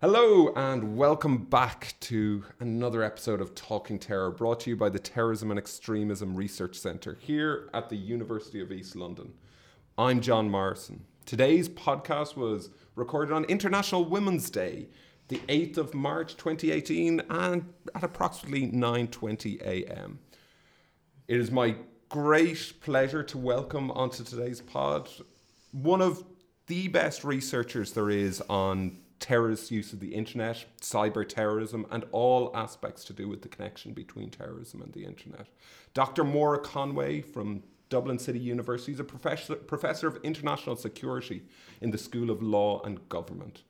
[0.00, 5.00] Hello, and welcome back to another episode of Talking Terror, brought to you by the
[5.00, 9.34] Terrorism and Extremism Research Centre here at the University of East London.
[9.98, 11.04] I'm John Morrison.
[11.26, 14.86] Today's podcast was recorded on International Women's Day,
[15.26, 20.20] the 8th of March 2018, and at approximately 9:20 a.m.
[21.26, 21.74] It is my
[22.08, 25.08] great pleasure to welcome onto today's pod
[25.72, 26.22] one of
[26.68, 32.50] the best researchers there is on terrorist use of the internet, cyber terrorism, and all
[32.54, 35.48] aspects to do with the connection between terrorism and the internet.
[35.94, 36.24] Dr.
[36.24, 41.42] Maura Conway from Dublin City University is a professor, professor of international security
[41.80, 43.62] in the School of Law and Government.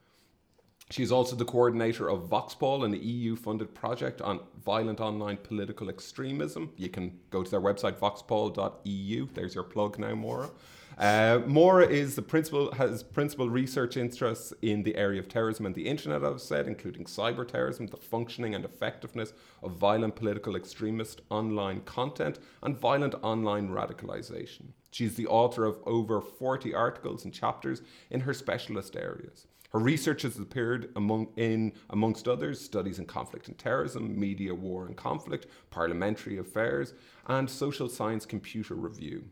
[0.91, 5.91] She is also the coordinator of VoxPol, an EU funded project on violent online political
[5.91, 6.73] extremism.
[6.77, 9.29] You can go to their website, voxpol.eu.
[9.35, 10.51] There's your plug now, Maura.
[10.99, 15.75] Uh, Maura is the principal has principal research interests in the area of terrorism and
[15.77, 16.25] the internet.
[16.25, 22.41] I've said, including cyber terrorism, the functioning and effectiveness of violent political extremist online content,
[22.65, 24.73] and violent online radicalization.
[24.91, 29.47] She's the author of over 40 articles and chapters in her specialist areas.
[29.71, 34.87] Her research has appeared among, in, amongst others, studies in conflict and terrorism, media, war
[34.87, 36.95] and conflict, parliamentary affairs,
[37.29, 39.27] and social science computer review.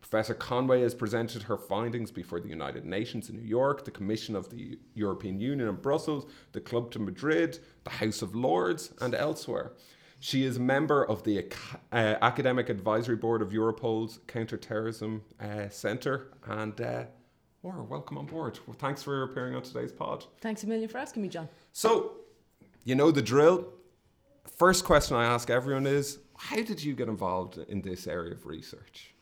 [0.00, 4.34] Professor Conway has presented her findings before the United Nations in New York, the Commission
[4.34, 9.14] of the European Union in Brussels, the Club de Madrid, the House of Lords, and
[9.14, 9.72] elsewhere.
[10.20, 11.46] She is a member of the
[11.92, 16.32] uh, Academic Advisory Board of Europol's Counterterrorism uh, Centre.
[16.46, 17.04] And uh,
[17.62, 18.58] welcome on board.
[18.66, 20.24] Well, thanks for appearing on today's pod.
[20.40, 21.48] Thanks a million for asking me, John.
[21.72, 22.12] So,
[22.84, 23.66] you know the drill.
[24.56, 28.46] First question I ask everyone is How did you get involved in this area of
[28.46, 29.14] research?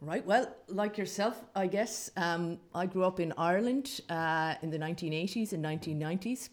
[0.00, 0.24] Right.
[0.26, 5.52] Well, like yourself, I guess, um, I grew up in Ireland uh, in the 1980s
[5.52, 6.50] and 1990s.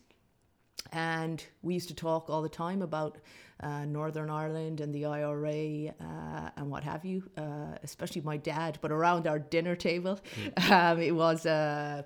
[0.94, 3.18] And we used to talk all the time about
[3.62, 8.80] uh, Northern Ireland and the IRA uh, and what have you, uh, especially my dad.
[8.82, 10.72] But around our dinner table, mm.
[10.72, 12.06] um, it was a,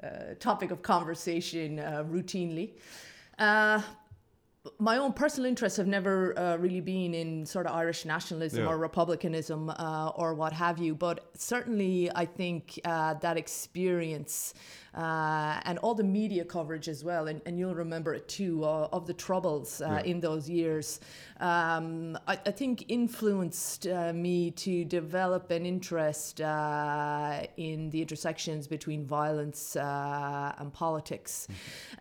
[0.00, 2.72] a, topic of conversation uh, routinely.
[4.78, 8.70] My own personal interests have never uh, really been in sort of Irish nationalism yeah.
[8.70, 14.54] or republicanism uh, or what have you, but certainly I think uh, that experience
[14.98, 18.88] uh, and all the media coverage as well, and, and you'll remember it too, uh,
[18.92, 20.10] of the troubles uh, yeah.
[20.10, 20.98] in those years,
[21.38, 28.66] um, I, I, think influenced uh, me to develop an interest uh, in the intersections
[28.66, 31.46] between violence uh, and politics.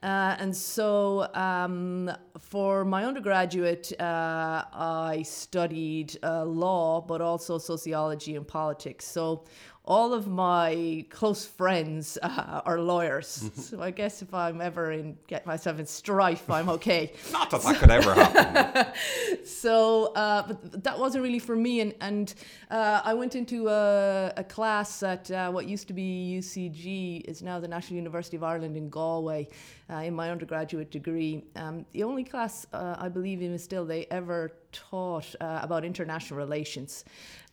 [0.01, 0.41] Mm-hmm.
[0.41, 2.09] and so um,
[2.39, 9.05] for my undergraduate, I studied law, but also sociology and politics.
[9.05, 9.45] So
[9.87, 13.43] all of my close friends uh, are lawyers.
[13.43, 13.61] Mm-hmm.
[13.61, 17.13] so I guess if I'm ever in get myself in strife, I'm okay.
[17.31, 18.93] Not that that could ever happen.
[19.45, 21.79] so, uh, but that wasn't really for me.
[21.79, 22.33] And and
[22.69, 27.41] uh, I went into a, a class at uh, what used to be UCG, is
[27.41, 29.47] now the National University of Ireland in Galway,
[29.89, 31.45] uh, in my undergraduate degree.
[31.55, 34.51] Um, the only class uh, I believe in is still they ever
[34.89, 37.05] taught about international relations.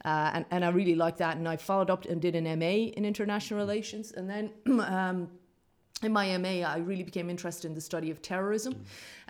[0.04, 1.36] Uh, and, and I really liked that.
[1.36, 4.12] And I followed up and did an MA in international relations.
[4.12, 5.28] And then um,
[6.02, 8.78] in my MA, I really became interested in the study of terrorism mm.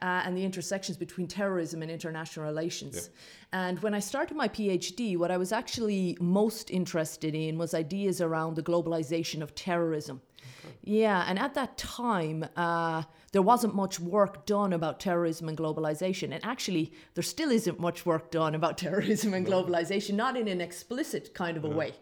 [0.02, 3.10] uh, and the intersections between terrorism and international relations.
[3.52, 3.68] Yeah.
[3.68, 8.20] And when I started my PhD, what I was actually most interested in was ideas
[8.20, 10.20] around the globalization of terrorism.
[10.82, 13.02] Yeah, and at that time, uh,
[13.32, 16.32] there wasn't much work done about terrorism and globalization.
[16.32, 20.60] And actually, there still isn't much work done about terrorism and globalization, not in an
[20.60, 21.94] explicit kind of a way.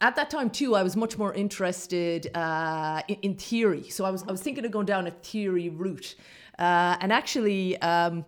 [0.00, 3.88] At that time, too, I was much more interested uh, in, in, theory.
[3.88, 6.14] So I was, I was thinking of going down a theory route.
[6.58, 8.26] Uh, and actually, um,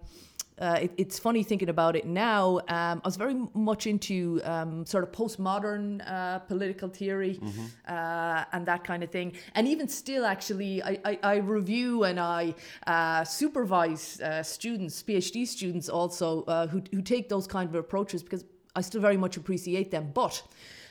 [0.61, 2.59] uh, it, it's funny thinking about it now.
[2.69, 7.67] Um, I was very much into um, sort of postmodern uh, political theory mm-hmm.
[7.87, 9.33] uh, and that kind of thing.
[9.55, 12.55] And even still, actually, I, I, I review and I
[12.87, 18.23] uh, supervise uh, students, PhD students also, uh, who, who take those kind of approaches
[18.23, 18.45] because
[18.75, 20.11] I still very much appreciate them.
[20.15, 20.43] But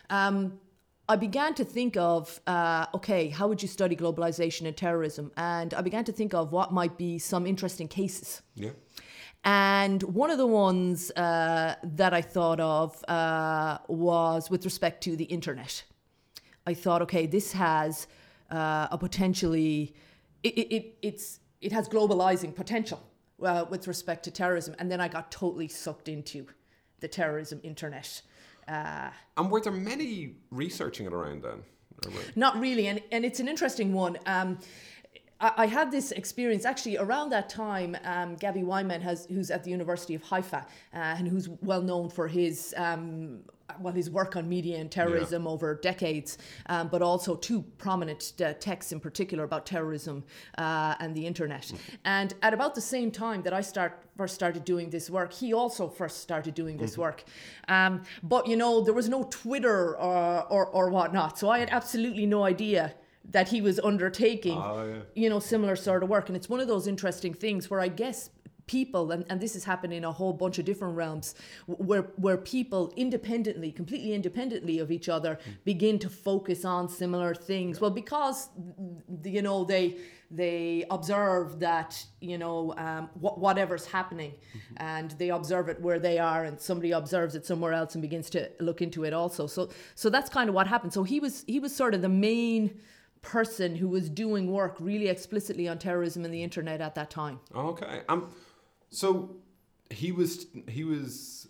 [0.10, 0.60] um,
[1.10, 5.32] I began to think of, uh, okay, how would you study globalization and terrorism?
[5.38, 8.42] And I began to think of what might be some interesting cases.
[8.56, 8.72] Yeah.
[9.48, 15.16] And one of the ones uh, that I thought of uh, was with respect to
[15.16, 15.86] the internet.
[16.66, 18.08] I thought, okay, this has
[18.52, 19.96] uh, a potentially,
[20.44, 23.02] it, it, it's, it has globalizing potential
[23.42, 24.76] uh, with respect to terrorism.
[24.80, 26.48] And then I got totally sucked into
[27.00, 28.22] the terrorism internet.
[28.68, 31.64] Uh, and were there many researching it around then?
[32.36, 32.88] Not really.
[32.88, 34.18] And, and it's an interesting one.
[34.26, 34.60] Um,
[35.40, 37.98] I, I had this experience actually around that time.
[38.04, 42.10] Um, Gaby Weimann has, who's at the University of Haifa uh, and who's well known
[42.10, 43.44] for his um,
[43.80, 45.50] well, his work on media and terrorism yeah.
[45.50, 46.38] over decades,
[46.68, 50.24] um, but also two prominent uh, texts in particular about terrorism
[50.58, 51.64] uh, and the internet.
[51.64, 51.96] Mm-hmm.
[52.06, 55.54] And at about the same time that I start first started doing this work, he
[55.54, 57.02] also first started doing this mm-hmm.
[57.02, 57.24] work.
[57.68, 61.70] Um, but you know, there was no Twitter or, or, or whatnot, so I had
[61.70, 62.94] absolutely no idea
[63.32, 65.02] that he was undertaking, oh, yeah.
[65.16, 66.30] you know, similar sort of work.
[66.30, 68.30] And it's one of those interesting things where I guess
[68.68, 71.36] people and, and this has happened in a whole bunch of different realms
[71.66, 75.54] where where people independently completely independently of each other mm.
[75.64, 78.50] begin to focus on similar things well because
[79.24, 79.98] you know they
[80.30, 84.76] they observe that you know um, wh- whatever's happening mm-hmm.
[84.78, 88.30] and they observe it where they are and somebody observes it somewhere else and begins
[88.30, 91.46] to look into it also so so that's kind of what happened so he was
[91.48, 92.78] he was sort of the main
[93.22, 97.40] person who was doing work really explicitly on terrorism and the internet at that time.
[97.56, 98.30] Okay um
[98.90, 99.36] so
[99.90, 101.48] he was he was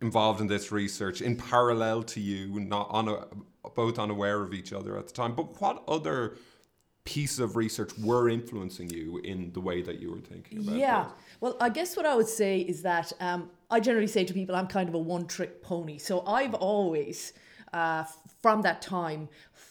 [0.00, 3.26] involved in this research in parallel to you, not on a,
[3.74, 5.34] both unaware of each other at the time.
[5.34, 6.36] But what other
[7.04, 11.06] pieces of research were influencing you in the way that you were thinking about yeah.
[11.40, 14.54] well i guess what i would say is that um, i generally say to people
[14.54, 15.96] i'm kind of a one trick pony.
[15.98, 17.32] So i've always
[17.72, 18.04] uh,
[18.42, 19.28] from that time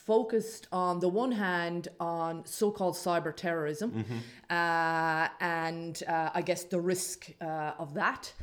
[0.09, 4.19] focused on the one hand on so-called cyber terrorism mm-hmm.
[4.49, 8.33] uh, and uh, I guess the risk uh, of that.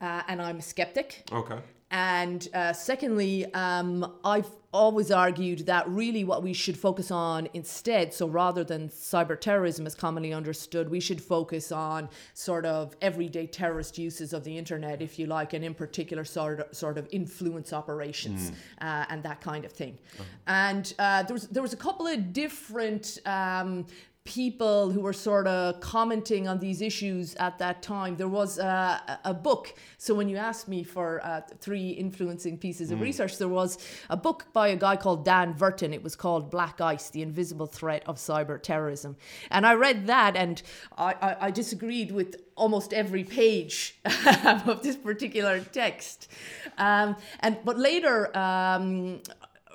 [0.00, 1.22] Uh, and I'm a skeptic.
[1.30, 1.60] Okay.
[1.92, 8.12] And uh, secondly, um, I've always argued that really what we should focus on instead,
[8.14, 13.46] so rather than cyber terrorism as commonly understood, we should focus on sort of everyday
[13.46, 17.06] terrorist uses of the internet, if you like, and in particular sort of, sort of
[17.10, 18.54] influence operations mm.
[18.80, 19.98] uh, and that kind of thing.
[20.14, 20.24] Uh-huh.
[20.46, 23.86] And uh, there was there was a couple of different um,
[24.24, 28.16] people who were sort of commenting on these issues at that time.
[28.16, 29.74] There was a, a book.
[29.98, 33.02] So when you asked me for uh, three influencing pieces of mm.
[33.02, 33.78] research, there was
[34.08, 35.92] a book by a guy called Dan Verton.
[35.92, 39.16] It was called Black Ice: The Invisible Threat of Cyber Terrorism.
[39.50, 40.62] And I read that, and
[40.96, 43.96] I, I, I disagreed with almost every page
[44.44, 46.30] of this particular text.
[46.78, 49.20] Um, and but later, um,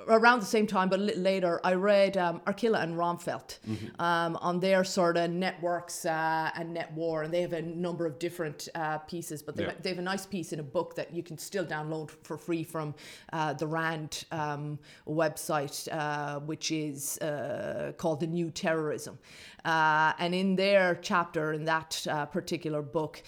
[0.09, 4.01] around the same time, but a little later, I read um, Arquilla and Ronfeldt mm-hmm.
[4.01, 8.05] um, on their sort of networks uh, and net war, and they have a number
[8.05, 9.41] of different uh, pieces.
[9.41, 9.73] But they, yeah.
[9.81, 12.63] they have a nice piece in a book that you can still download for free
[12.63, 12.95] from
[13.33, 19.17] uh, the RAND um, website, uh, which is uh, called The New Terrorism.
[19.65, 23.21] Uh, and in their chapter in that particular book,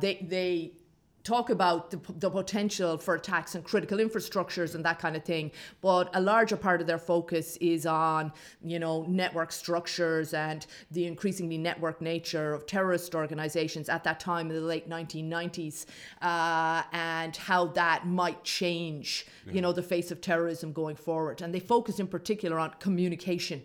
[0.00, 0.72] they they
[1.30, 5.52] talk about the, the, potential for attacks on critical infrastructures and that kind of thing
[5.80, 8.32] but a larger part of their focus is on
[8.64, 14.48] you know network structures and the increasingly network nature of terrorist organizations at that time
[14.50, 15.86] in the late 1990s
[16.22, 19.52] uh, and how that might change yeah.
[19.52, 23.62] you know the face of terrorism going forward and they focus in particular on communication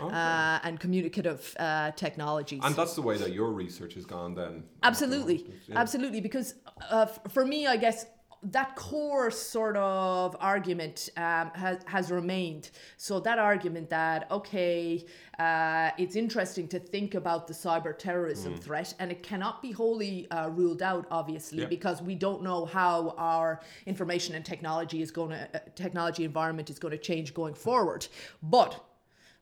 [0.00, 0.14] Okay.
[0.14, 2.60] Uh, and communicative uh, technologies.
[2.62, 4.64] And that's the way that your research has gone then.
[4.82, 5.78] Absolutely, yeah.
[5.78, 6.20] absolutely.
[6.20, 6.54] Because
[6.90, 8.06] uh, for me, I guess
[8.42, 12.70] that core sort of argument um, has, has remained.
[12.96, 15.04] So that argument that okay,
[15.38, 18.62] uh, it's interesting to think about the cyber terrorism mm.
[18.62, 21.66] threat, and it cannot be wholly uh, ruled out, obviously, yeah.
[21.66, 26.70] because we don't know how our information and technology is going to uh, technology environment
[26.70, 28.06] is going to change going forward.
[28.42, 28.80] But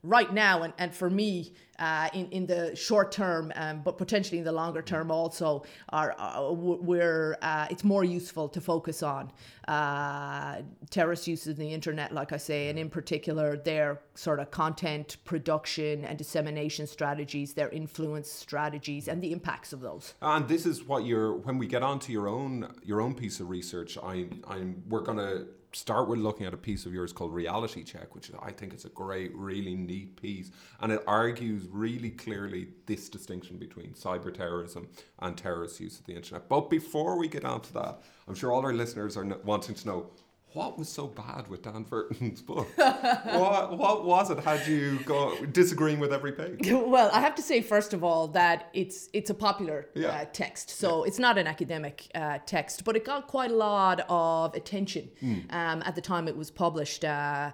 [0.04, 4.38] right now and, and for me uh, in, in the short term um, but potentially
[4.38, 9.32] in the longer term also are, uh, we're uh, it's more useful to focus on
[9.66, 14.50] uh, terrorist uses of the internet like I say and in particular their sort of
[14.50, 20.14] content production and dissemination strategies their influence strategies and the impacts of those.
[20.20, 23.40] And this is what you're when we get on to your own your own piece
[23.40, 27.12] of research I, I'm we're going to start with looking at a piece of yours
[27.12, 30.50] called Reality Check, which I think is a great, really neat piece.
[30.80, 34.88] And it argues really clearly this distinction between cyber terrorism
[35.20, 36.48] and terrorist use of the internet.
[36.48, 39.86] But before we get on to that, I'm sure all our listeners are wanting to
[39.86, 40.10] know
[40.54, 42.68] what was so bad with Dan Verton's book?
[42.76, 44.38] what, what was it?
[44.38, 46.70] Had you go disagreeing with every page?
[46.94, 50.08] Well, I have to say first of all that it's it's a popular yeah.
[50.08, 51.08] uh, text, so yeah.
[51.08, 55.52] it's not an academic uh, text, but it got quite a lot of attention mm.
[55.52, 57.04] um, at the time it was published.
[57.04, 57.50] Uh,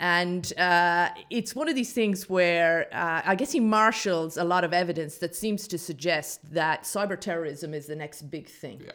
[0.00, 4.64] and uh, it's one of these things where uh, I guess he marshals a lot
[4.64, 8.80] of evidence that seems to suggest that cyber terrorism is the next big thing.
[8.82, 8.92] Yeah.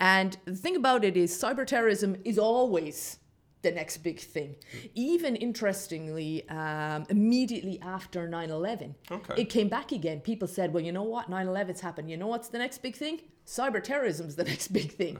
[0.00, 3.18] And the thing about it is, cyber terrorism is always
[3.62, 4.56] the next big thing.
[4.94, 9.34] Even interestingly, um, immediately after 9 11, Okay.
[9.42, 10.20] it came back again.
[10.20, 11.28] People said, well, you know what?
[11.30, 12.10] 9 11's happened.
[12.10, 13.20] You know what's the next big thing?
[13.46, 15.18] Cyber terrorism's the next big thing.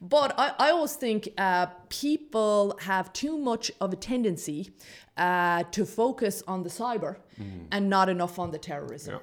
[0.00, 4.70] But I, I always think uh, people have too much of a tendency
[5.16, 7.16] uh, to focus on the cyber
[7.70, 9.14] and not enough on the terrorism.
[9.14, 9.20] Yeah.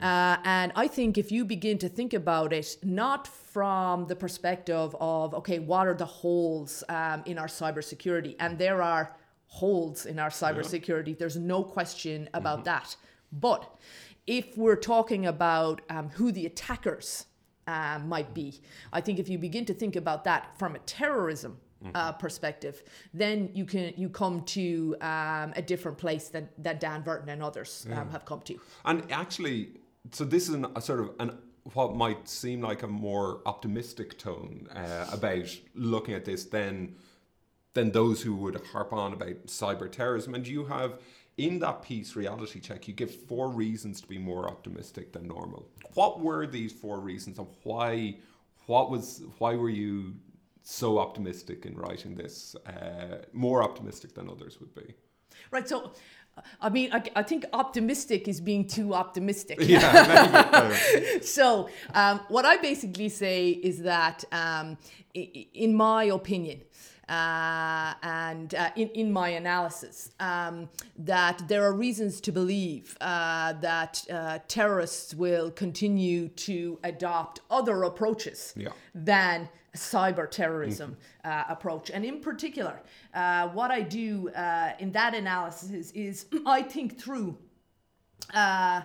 [0.00, 4.96] Uh, and I think if you begin to think about it, not from the perspective
[5.00, 8.36] of, okay, what are the holes um, in our cybersecurity?
[8.38, 9.16] And there are
[9.46, 11.18] holes in our cybersecurity.
[11.18, 12.96] There's no question about that.
[13.32, 13.74] But
[14.26, 17.26] if we're talking about um, who the attackers
[17.66, 18.60] uh, might be,
[18.92, 21.58] I think if you begin to think about that from a terrorism
[21.94, 22.82] uh, perspective,
[23.14, 27.42] then you can you come to um, a different place than, than Dan Verton and
[27.42, 28.60] others um, have come to.
[28.84, 29.79] And actually,
[30.12, 31.38] so this is an, a sort of an
[31.74, 36.96] what might seem like a more optimistic tone uh, about looking at this than
[37.74, 40.34] than those who would harp on about cyber terrorism.
[40.34, 40.98] And you have
[41.36, 45.68] in that piece, reality check, you give four reasons to be more optimistic than normal.
[45.94, 48.16] What were these four reasons, and why?
[48.66, 50.14] What was why were you
[50.62, 52.54] so optimistic in writing this?
[52.66, 54.94] Uh, more optimistic than others would be.
[55.50, 55.66] Right.
[55.68, 55.92] So,
[56.60, 59.58] I mean, I, I think optimistic is being too optimistic.
[59.60, 60.74] Yeah,
[61.22, 64.76] so, um, what I basically say is that, um,
[65.14, 66.60] in my opinion,
[67.08, 73.52] uh, and uh, in, in my analysis, um, that there are reasons to believe uh,
[73.54, 78.68] that uh, terrorists will continue to adopt other approaches Yeah.
[78.94, 81.90] than cyber terrorism uh, approach.
[81.90, 82.80] And in particular,
[83.14, 87.36] uh, what I do uh, in that analysis is I think through
[88.34, 88.82] uh,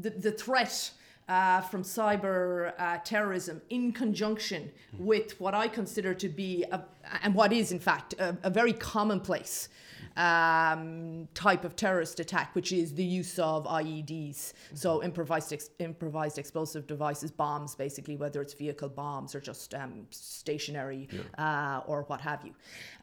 [0.00, 0.90] the, the threat
[1.28, 6.84] uh, from cyber uh, terrorism in conjunction with what I consider to be, a,
[7.22, 9.68] and what is in fact, a, a very commonplace
[10.16, 16.38] um, type of terrorist attack, which is the use of IEDs, so improvised ex- improvised
[16.38, 22.20] explosive devices, bombs, basically, whether it's vehicle bombs or just um, stationary uh, or what
[22.20, 22.54] have you,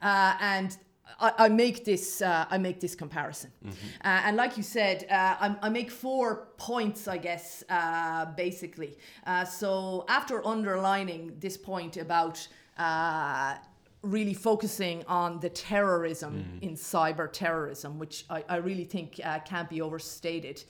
[0.01, 0.77] uh, and.
[1.19, 5.35] I, I make this uh, I make this comparison, uh, and like you said, uh,
[5.41, 8.97] I, I make four points, I guess, uh, basically.
[9.25, 13.55] Uh, so after underlining this point about uh,
[14.01, 19.69] really focusing on the terrorism in cyber terrorism, which I, I really think uh, can't
[19.69, 20.63] be overstated.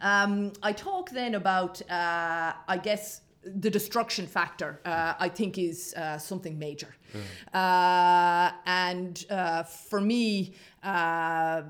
[0.00, 5.94] Um, I talk then about, uh, I guess, the destruction factor, uh, I think, is
[5.94, 6.94] uh, something major.
[7.54, 11.62] Uh, and uh, for me, uh,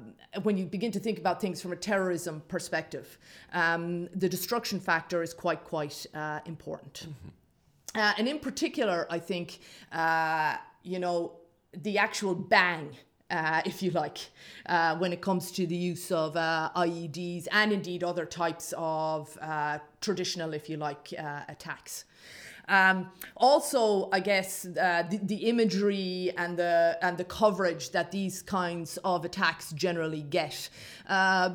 [0.42, 3.18] when you begin to think about things from a terrorism perspective,
[3.52, 7.06] um, the destruction factor is quite, quite uh, important.
[7.94, 9.58] Uh, and in particular, I think,
[9.92, 11.32] uh, you know,
[11.72, 12.96] the actual bang,
[13.30, 14.18] uh, if you like,
[14.66, 19.36] uh, when it comes to the use of uh, IEDs and indeed other types of
[19.42, 22.04] uh, traditional, if you like, uh, attacks.
[22.68, 28.42] Um, also, I guess uh, the, the imagery and the and the coverage that these
[28.42, 30.68] kinds of attacks generally get,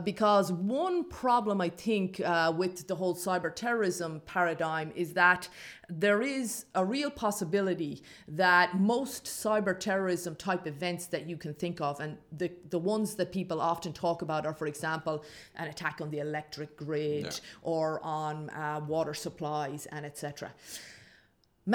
[0.06, 2.22] because one problem I think
[2.56, 5.50] with the whole cyber terrorism paradigm is that
[6.00, 11.82] there is a real possibility that most cyber terrorism type events that you can think
[11.82, 15.24] of, and the, the ones that people often talk about are, for example,
[15.58, 17.32] an attack on the electric grid Yeah.
[17.62, 20.52] or on uh, water supplies and etc.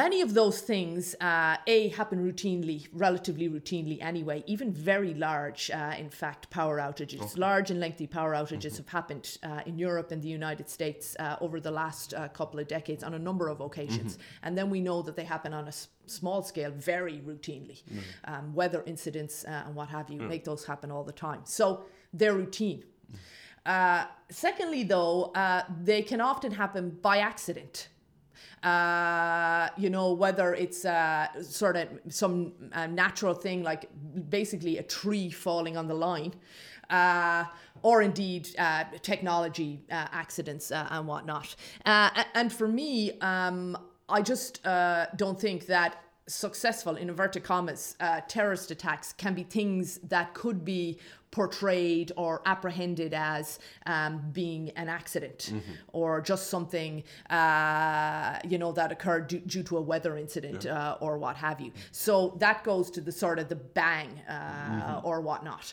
[0.05, 5.95] Many of those things, uh, A, happen routinely, relatively routinely anyway, even very large, uh,
[6.05, 7.39] in fact, power outages.
[7.39, 11.37] Large and lengthy power outages have happened uh, in Europe and the United States uh,
[11.41, 14.19] over the last uh, couple of decades on a number of occasions.
[14.43, 17.79] And then we know that they happen on a s- small scale very routinely.
[18.25, 21.41] Um, weather incidents uh, and what have you make those happen all the time.
[21.45, 22.85] So they're routine.
[23.65, 27.89] Uh, secondly, though, uh, they can often happen by accident.
[28.67, 30.81] Uh, you know, whether it's
[31.43, 33.89] sort of some uh, natural thing like
[34.29, 36.33] basically a tree falling on the line,
[36.91, 37.45] uh,
[37.83, 41.55] or indeed uh, technology accidents and whatnot.
[41.85, 48.71] And for me, um, I just don't think that successful, in inverted commas, uh, terrorist
[48.71, 50.99] attacks can be things that could be
[51.31, 55.53] portrayed or apprehended as um, being an accident
[55.93, 60.97] or just something, uh, you know, that occurred due, due to a weather incident uh,
[61.01, 61.73] or what have you.
[61.93, 65.73] So that goes to the sort of the bang uh, or whatnot.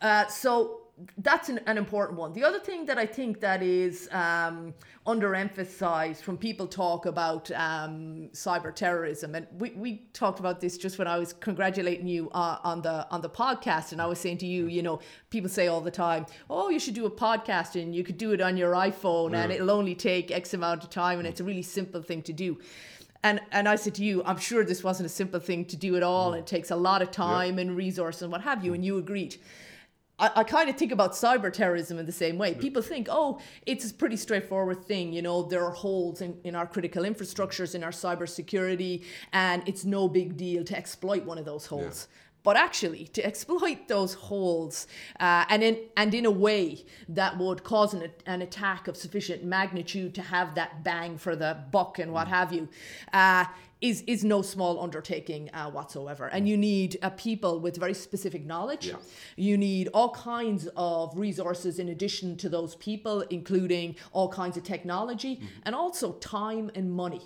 [0.00, 0.81] Uh, so
[1.18, 2.32] that's an, an, important one.
[2.32, 4.74] The other thing that I think that is um,
[5.06, 10.98] underemphasized from people talk about um, cyber terrorism, and we, we talked about this just
[10.98, 14.38] when I was congratulating you uh, on the on the podcast, and I was saying
[14.38, 17.80] to you, you know, people say all the time, oh, you should do a podcast,
[17.80, 19.42] and you could do it on your iPhone, yeah.
[19.42, 22.32] and it'll only take X amount of time, and it's a really simple thing to
[22.32, 22.58] do.
[23.24, 25.96] And and I said to you, I'm sure this wasn't a simple thing to do
[25.96, 26.32] at all.
[26.32, 26.40] Mm.
[26.40, 29.36] It takes a lot of time and resource and what have you, and you agreed.
[30.22, 32.54] I, I kind of think about cyber terrorism in the same way.
[32.54, 35.12] People think, oh, it's a pretty straightforward thing.
[35.12, 39.02] You know, there are holes in, in our critical infrastructures, in our cyber security,
[39.32, 42.08] and it's no big deal to exploit one of those holes.
[42.08, 44.88] Yeah but actually to exploit those holes
[45.20, 49.44] uh, and in and in a way that would cause an, an attack of sufficient
[49.44, 52.30] magnitude to have that bang for the buck and what mm.
[52.30, 52.68] have you
[53.12, 53.44] uh,
[53.82, 56.28] is is no small undertaking uh, whatsoever.
[56.28, 58.86] And you need uh, people with very specific knowledge.
[58.86, 58.96] Yeah.
[59.36, 64.62] You need all kinds of resources in addition to those people, including all kinds of
[64.62, 65.46] technology mm-hmm.
[65.64, 67.22] and also time and money.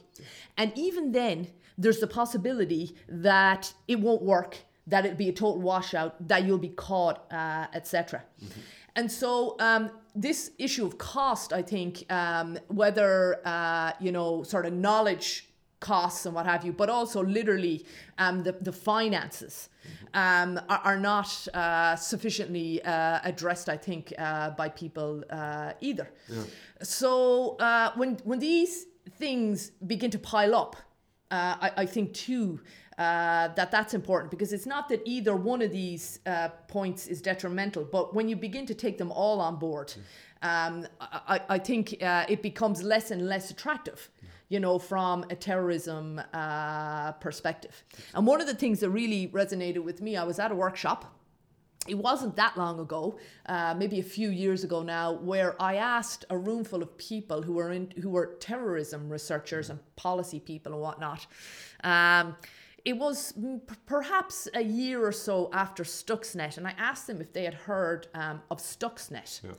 [0.57, 1.49] And even then,
[1.79, 6.59] there's the possibility that it won't work, that it'll be a total washout, that you'll
[6.59, 8.23] be caught, uh, etc.
[8.43, 8.61] Mm-hmm.
[8.97, 14.65] And so um, this issue of cost, I think, um, whether uh, you know, sort
[14.65, 15.47] of knowledge
[15.81, 17.85] costs and what have you, but also literally
[18.19, 19.69] um, the, the finances
[20.15, 26.11] um, are, are not uh, sufficiently uh, addressed, I think, uh, by people uh, either.
[26.29, 26.43] Yeah.
[26.83, 28.87] So uh, when, when these
[29.19, 30.77] things begin to pile up,
[31.31, 32.61] uh, I, I think too,
[32.99, 37.21] uh, that that's important because it's not that either one of these uh, points is
[37.21, 39.93] detrimental, but when you begin to take them all on board,
[40.43, 44.11] um, I, I, think uh, it becomes less and less attractive
[44.49, 47.85] you know, from a terrorism uh, perspective.
[48.15, 51.13] And one of the things that really resonated with me, I was at a workshop.
[51.89, 56.25] It wasn't that long ago, uh, maybe a few years ago now, where I asked
[56.31, 60.73] a room full of people who were in, who were terrorism researchers and policy people
[60.73, 61.27] and whatnot.
[61.85, 62.37] Um,
[62.85, 63.35] it was
[63.87, 68.07] perhaps a year or so after Stuxnet, and I asked them if they had heard
[68.15, 69.43] um, of Stuxnet.
[69.43, 69.51] Yeah.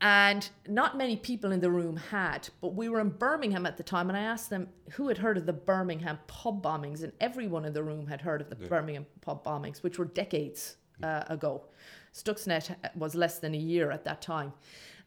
[0.00, 3.82] And not many people in the room had, but we were in Birmingham at the
[3.82, 7.64] time, and I asked them who had heard of the Birmingham pub bombings, and everyone
[7.64, 8.68] in the room had heard of the yeah.
[8.68, 11.64] Birmingham pub bombings, which were decades uh, ago.
[12.14, 14.52] Stuxnet was less than a year at that time.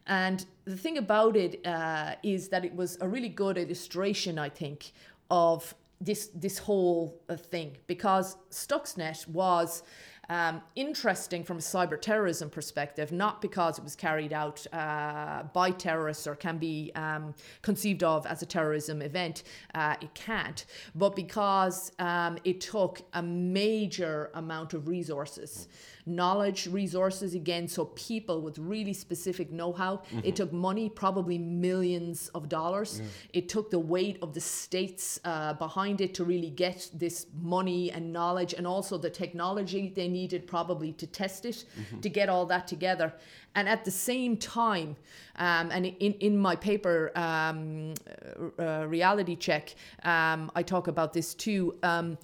[0.06, 4.50] And the thing about it uh, is that it was a really good illustration, I
[4.50, 4.92] think,
[5.30, 9.84] of this this whole uh, thing because Stuxnet was
[10.32, 15.70] um, interesting from a cyber terrorism perspective, not because it was carried out uh, by
[15.70, 19.42] terrorists or can be um, conceived of as a terrorism event.
[19.74, 20.64] Uh, it can't,
[20.94, 25.68] but because um, it took a major amount of resources.
[25.70, 30.20] Mm knowledge resources again so people with really specific know-how mm-hmm.
[30.24, 33.06] it took money probably millions of dollars yeah.
[33.32, 37.92] it took the weight of the states uh, behind it to really get this money
[37.92, 42.00] and knowledge and also the technology they needed probably to test it mm-hmm.
[42.00, 43.12] to get all that together
[43.54, 44.96] and at the same time
[45.36, 47.94] um, and in, in my paper um,
[48.58, 52.18] uh, reality check um, i talk about this too um,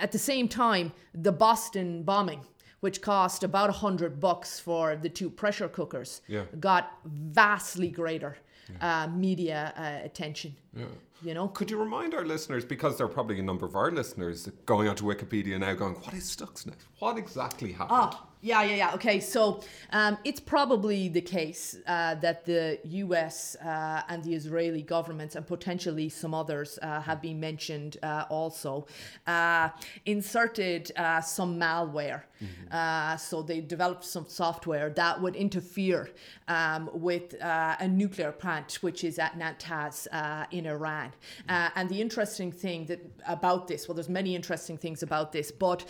[0.00, 2.40] at the same time the boston bombing
[2.84, 6.44] which cost about a hundred bucks for the two pressure cookers, yeah.
[6.60, 8.36] got vastly greater
[8.68, 9.04] yeah.
[9.04, 10.54] uh, media uh, attention.
[10.76, 10.84] Yeah.
[11.22, 13.90] You know, could you remind our listeners because there are probably a number of our
[13.90, 16.80] listeners going onto Wikipedia now, going, "What is Stuxnet?
[16.98, 18.94] What exactly happened?" Ah, yeah, yeah, yeah.
[18.94, 24.82] Okay, so um, it's probably the case uh, that the US uh, and the Israeli
[24.82, 28.86] governments, and potentially some others, uh, have been mentioned uh, also,
[29.26, 29.70] uh,
[30.04, 32.24] inserted uh, some malware.
[32.42, 33.16] Mm-hmm.
[33.16, 36.10] so they developed some software that would interfere
[36.48, 40.06] um, with a nuclear plant, which is at Natanz
[40.50, 41.12] in Iran.
[41.48, 45.86] and the interesting thing that about this, well, there's many interesting things about this, but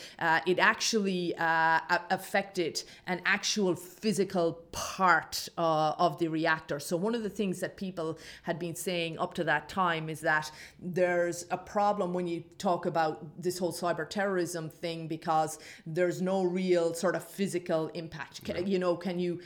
[0.47, 6.79] it actually affects affected an actual physical part uh, of the reactor.
[6.79, 10.21] So, one of the things that people had been saying up to that time is
[10.21, 16.21] that there's a problem when you talk about this whole cyber terrorism thing because there's
[16.21, 18.45] no real sort of physical impact.
[18.45, 19.41] Can, you know, can you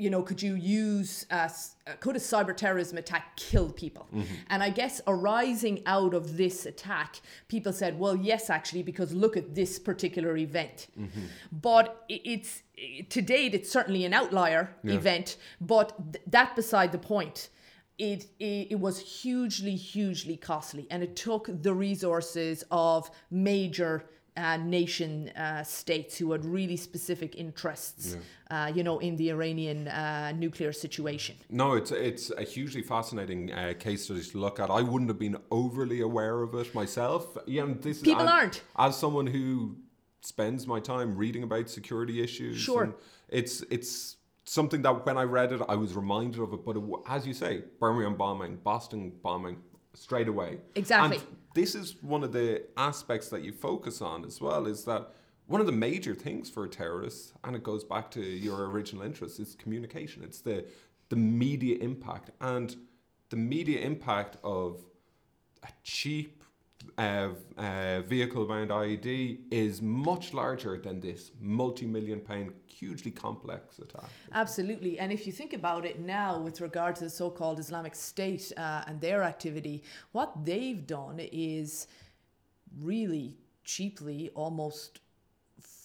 [0.00, 1.48] you know, could you use, uh,
[2.00, 4.06] could a cyber terrorism attack kill people?
[4.14, 4.34] Mm-hmm.
[4.48, 9.36] And I guess arising out of this attack, people said, well, yes, actually, because look
[9.36, 10.88] at this particular event.
[10.98, 11.26] Mm-hmm.
[11.52, 12.62] But it's,
[13.10, 14.94] to date, it's certainly an outlier yeah.
[14.94, 17.50] event, but th- that beside the point.
[17.98, 24.06] It, it, it was hugely, hugely costly, and it took the resources of major
[24.40, 28.16] uh, nation uh, states who had really specific interests,
[28.50, 31.36] uh, you know, in the Iranian uh, nuclear situation.
[31.50, 34.70] No, it's it's a hugely fascinating uh, case study to look at.
[34.70, 37.36] I wouldn't have been overly aware of it myself.
[37.46, 38.62] Yeah, and this People as, aren't.
[38.76, 39.76] As someone who
[40.22, 42.94] spends my time reading about security issues, Sure.
[43.28, 46.64] it's it's something that when I read it, I was reminded of it.
[46.64, 49.56] But it, as you say, Birmingham bombing, Boston bombing,
[49.94, 50.58] straight away.
[50.74, 51.18] Exactly.
[51.18, 54.66] And this is one of the aspects that you focus on as well.
[54.66, 55.10] Is that
[55.46, 59.40] one of the major things for terrorists, and it goes back to your original interest,
[59.40, 60.22] is communication.
[60.22, 60.64] It's the
[61.08, 62.76] the media impact and
[63.30, 64.84] the media impact of
[65.64, 66.39] a cheap
[66.98, 73.78] uh, uh, vehicle bound IED is much larger than this multi million pound, hugely complex
[73.78, 74.08] attack.
[74.32, 74.98] Absolutely.
[74.98, 78.52] And if you think about it now with regard to the so called Islamic State
[78.56, 81.86] uh, and their activity, what they've done is
[82.80, 85.00] really cheaply, almost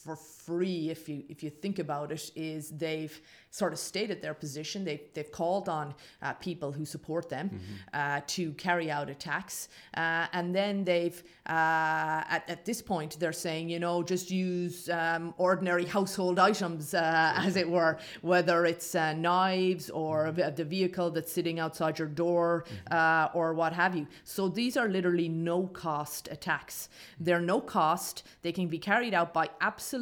[0.06, 4.34] for free if you if you think about it is they've sort of stated their
[4.34, 4.84] position.
[4.84, 7.60] They've, they've called on uh, people who support them
[7.94, 9.70] uh, to carry out attacks.
[9.96, 14.90] Uh, and then they've uh, at, at this point they're saying you know just use
[14.90, 20.66] um, ordinary household items uh, as it were whether it's uh, knives or the the
[20.66, 24.06] vehicle that's sitting outside your door uh, or what have you.
[24.24, 26.90] So these are literally no cost attacks
[27.20, 29.95] they're no cost they can be carried out by absolutely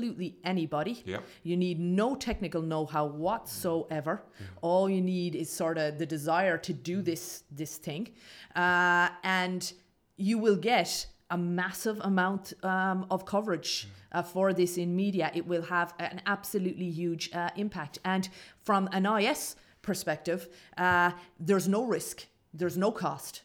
[0.43, 1.19] anybody Yeah.
[1.43, 4.23] you need no technical know-how whatsoever.
[4.61, 8.09] All you need is sort of the desire to do this this thing,
[8.55, 9.73] uh, and
[10.17, 15.31] you will get a massive amount um, of coverage uh, for this in media.
[15.33, 17.99] It will have an absolutely huge uh, impact.
[18.05, 18.29] And
[18.63, 23.41] from an IS perspective, uh, there's no risk, there's no cost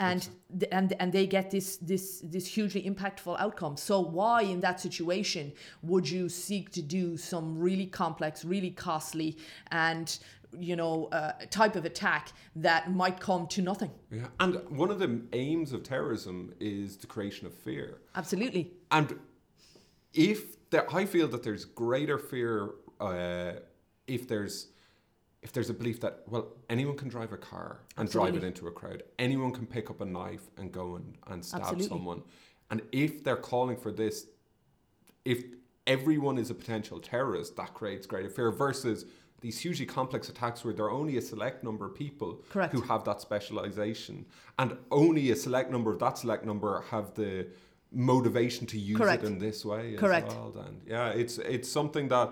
[0.00, 3.76] and th- and and they get this this this hugely impactful outcome.
[3.76, 9.36] So why in that situation would you seek to do some really complex, really costly,
[9.70, 10.18] and
[10.58, 13.90] you know uh, type of attack that might come to nothing?
[14.10, 14.26] Yeah.
[14.40, 17.98] And one of the aims of terrorism is the creation of fear.
[18.14, 19.18] Absolutely, And
[20.14, 23.52] if there, I feel that there's greater fear uh,
[24.06, 24.68] if there's
[25.42, 28.66] if there's a belief that well anyone can drive a car and drive it into
[28.66, 31.88] a crowd, anyone can pick up a knife and go and, and stab Absolutely.
[31.88, 32.22] someone,
[32.70, 34.26] and if they're calling for this,
[35.24, 35.44] if
[35.86, 39.06] everyone is a potential terrorist, that creates greater fear versus
[39.40, 42.72] these hugely complex attacks where there are only a select number of people Correct.
[42.74, 44.26] who have that specialization
[44.58, 47.46] and only a select number of that select number have the
[47.90, 49.24] motivation to use Correct.
[49.24, 50.28] it in this way Correct.
[50.28, 52.30] as well then yeah it's it's something that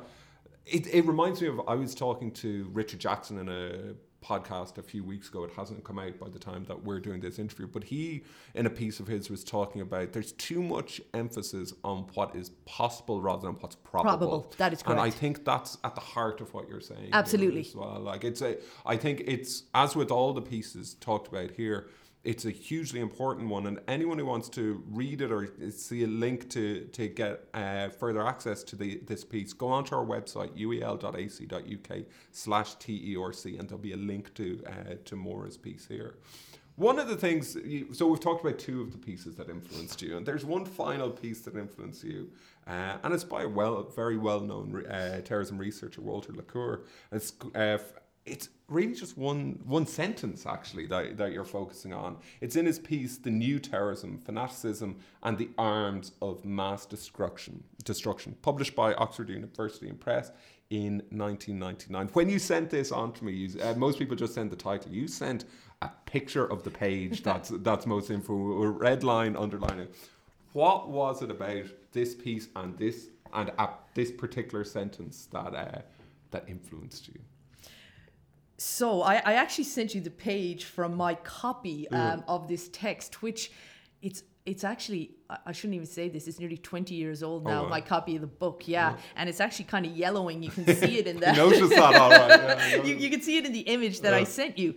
[0.71, 4.83] it, it reminds me of I was talking to Richard Jackson in a podcast a
[4.83, 7.69] few weeks ago it hasn't come out by the time that we're doing this interview
[7.69, 11.99] but he in a piece of his was talking about there's too much emphasis on
[12.15, 14.53] what is possible rather than what's probable, Probable.
[14.59, 17.61] That is and I think that's at the heart of what you're saying Absolutely.
[17.61, 21.53] as well like it's a I think it's as with all the pieces talked about
[21.53, 21.89] here
[22.25, 26.07] it's a hugely important one and anyone who wants to read it or see a
[26.07, 30.51] link to to get uh, further access to the this piece go onto our website
[30.59, 31.99] uel.ac.uk
[32.33, 36.17] slash terc and there'll be a link to uh, to Maura's piece here.
[36.75, 37.57] One of the things
[37.93, 41.11] so we've talked about two of the pieces that influenced you and there's one final
[41.11, 42.31] piece that influenced you
[42.67, 46.81] uh, and it's by a well very well known uh, terrorism researcher Walter Laqueur.
[47.13, 47.79] It's uh,
[48.27, 52.19] it's really just one one sentence actually that, that you're focusing on.
[52.41, 58.37] It's in his piece, "The New Terrorism, Fanaticism, and the Arms of Mass Destruction," destruction,
[58.43, 60.31] published by Oxford University and Press
[60.71, 62.09] in 1999.
[62.13, 64.93] When you sent this on to me, you, uh, most people just send the title.
[64.93, 65.47] You sent
[65.83, 67.23] a picture of the page.
[67.29, 68.63] That's that's most info.
[68.63, 69.89] A red line underlining.
[70.53, 75.83] What was it about this piece and this and uh, this particular sentence that uh,
[76.31, 77.21] that influenced you?
[78.59, 83.23] So I, I actually sent you the page from my copy um, of this text,
[83.23, 83.53] which
[84.03, 85.05] it's it's actually
[85.49, 86.23] I- shouldn't even say this.
[86.29, 87.63] It's nearly twenty years old now.
[87.65, 87.69] wow.
[87.77, 90.43] My copy of the book, yeah, and it's actually kind of yellowing.
[90.47, 91.41] You can see it in the I that
[92.03, 92.59] all right.
[92.71, 94.71] Yeah, you, you can see it in the image that I sent you.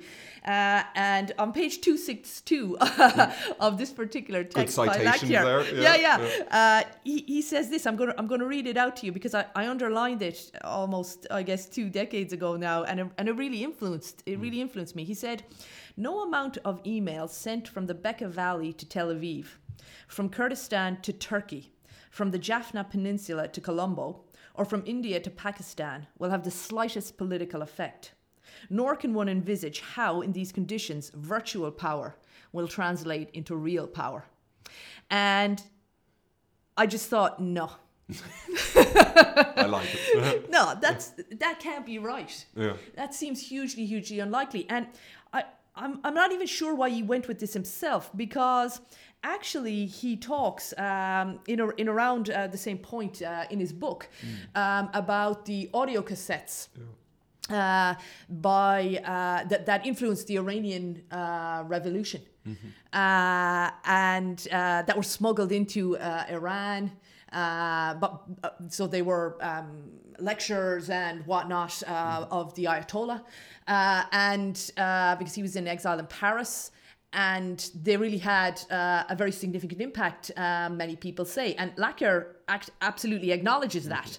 [0.55, 2.75] Uh, and on page 262
[3.59, 5.81] of this particular text by citations Laqueur, there.
[5.81, 7.85] yeah, Yeah, yeah, Uh, he, he says this.
[7.87, 11.27] I'm gonna I'm gonna read it out to you because I, I underlined it almost
[11.39, 14.95] I guess two decades ago now, and it, and it really influenced it really influenced
[14.95, 15.03] me.
[15.03, 15.43] He said,
[15.95, 19.45] "No amount of emails sent from the Bekaa Valley to Tel Aviv,
[20.07, 21.73] from Kurdistan to Turkey,
[22.09, 24.21] from the Jaffna Peninsula to Colombo,
[24.53, 28.13] or from India to Pakistan will have the slightest political effect.
[28.69, 32.15] Nor can one envisage how, in these conditions, virtual power
[32.51, 34.25] will translate into real power.
[35.09, 35.61] And
[36.77, 37.71] I just thought, no,
[38.75, 40.49] I like it.
[40.49, 42.45] no, that's that can't be right.
[42.55, 42.73] Yeah.
[42.95, 44.65] That seems hugely, hugely unlikely.
[44.69, 44.87] And
[45.33, 45.43] I,
[45.75, 48.81] I'm, I'm not even sure why he went with this himself because
[49.23, 53.73] actually he talks um, in, a, in around uh, the same point uh, in his
[53.73, 54.07] book
[54.55, 56.67] um, about the audio cassettes.
[57.49, 57.95] Uh,
[58.29, 62.21] by uh, that that influenced the Iranian uh, revolution,
[62.93, 66.91] uh, and uh, that were smuggled into uh, Iran.
[67.33, 69.67] Uh, but uh, so they were um,
[70.19, 73.21] lectures and whatnot uh, of the Ayatollah,
[73.67, 76.71] uh, and uh, because he was in exile in Paris,
[77.13, 80.31] and they really had uh, a very significant impact.
[80.37, 84.17] Uh, many people say, and Laqueur act- absolutely acknowledges that.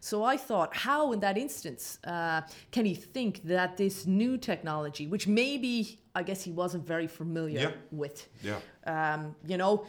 [0.00, 2.40] So I thought, how in that instance uh,
[2.72, 7.60] can he think that this new technology, which maybe I guess he wasn't very familiar
[7.60, 7.70] Yeah.
[7.92, 8.58] with, Yeah.
[8.86, 9.86] um, you know,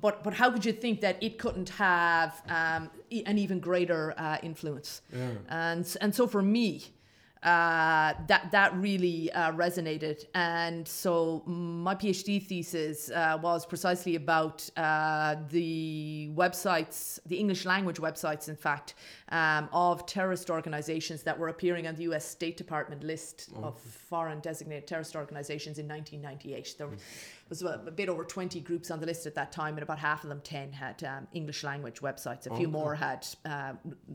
[0.00, 4.14] but but how could you think that it couldn't have um, e- an even greater
[4.16, 5.02] uh, influence?
[5.12, 5.30] Yeah.
[5.48, 6.82] And and so for me,
[7.42, 10.24] uh, that that really uh, resonated.
[10.34, 17.98] And so my PhD thesis uh, was precisely about uh, the websites, the English language
[17.98, 18.94] websites, in fact,
[19.30, 22.24] um, of terrorist organizations that were appearing on the U.S.
[22.24, 26.74] State Department list of foreign designated terrorist organizations in 1998.
[26.78, 26.88] There
[27.48, 29.98] was a, a bit over 20 groups on the list at that time, and about
[29.98, 32.46] half of them, 10, had um, English language websites.
[32.46, 32.66] A few Okay.
[32.66, 33.72] more had uh,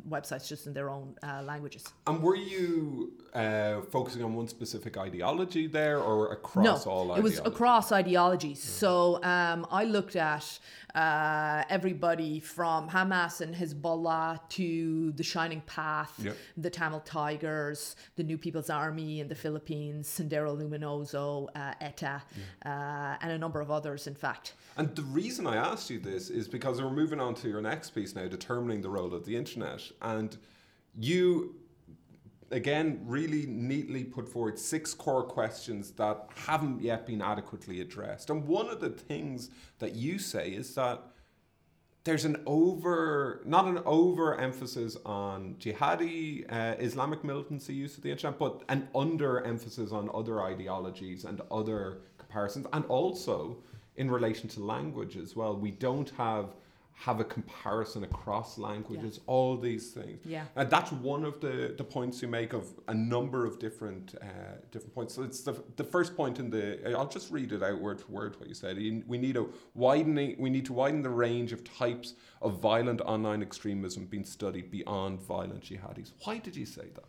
[0.09, 1.83] websites just in their own uh, languages.
[2.07, 7.23] And were you uh, focusing on one specific ideology there or across all no, it
[7.23, 8.61] was across ideologies.
[8.61, 10.59] So um, I looked at
[10.95, 16.37] uh, everybody from Hamas and Hezbollah to the Shining Path, Yep.
[16.57, 22.21] the Tamil Tigers, the New People's Army in the Philippines, Sendero Luminoso, uh, ETA,
[22.65, 22.69] uh,
[23.21, 24.53] and a number of others, in fact.
[24.77, 27.91] And the reason I asked you this is because we're moving on to your next
[27.91, 29.81] piece now, determining the role of the internet.
[30.01, 30.37] And
[30.95, 31.55] you,
[32.53, 38.29] again, really neatly put forward six core questions that haven't yet been adequately addressed.
[38.29, 41.01] And one of the things that you say is that
[42.03, 48.11] there's an over, not an over emphasis on jihadi uh, Islamic militancy use of the
[48.11, 53.57] internet, but an under emphasis on other ideologies and other comparisons, and also
[53.95, 55.55] in relation to language as well.
[55.55, 56.55] We don't have
[56.95, 60.19] have a comparison across languages, all these things.
[60.25, 60.45] Yeah.
[60.55, 64.25] And that's one of the, the points you make of a number of different uh,
[64.71, 65.13] different points.
[65.15, 66.95] So it's the, the first point in the.
[66.95, 68.77] I'll just read it out word for word what you said.
[69.07, 70.35] We need a widening.
[70.39, 75.21] We need to widen the range of types of violent online extremism being studied beyond
[75.21, 76.11] violent jihadis.
[76.23, 77.05] Why did you say that?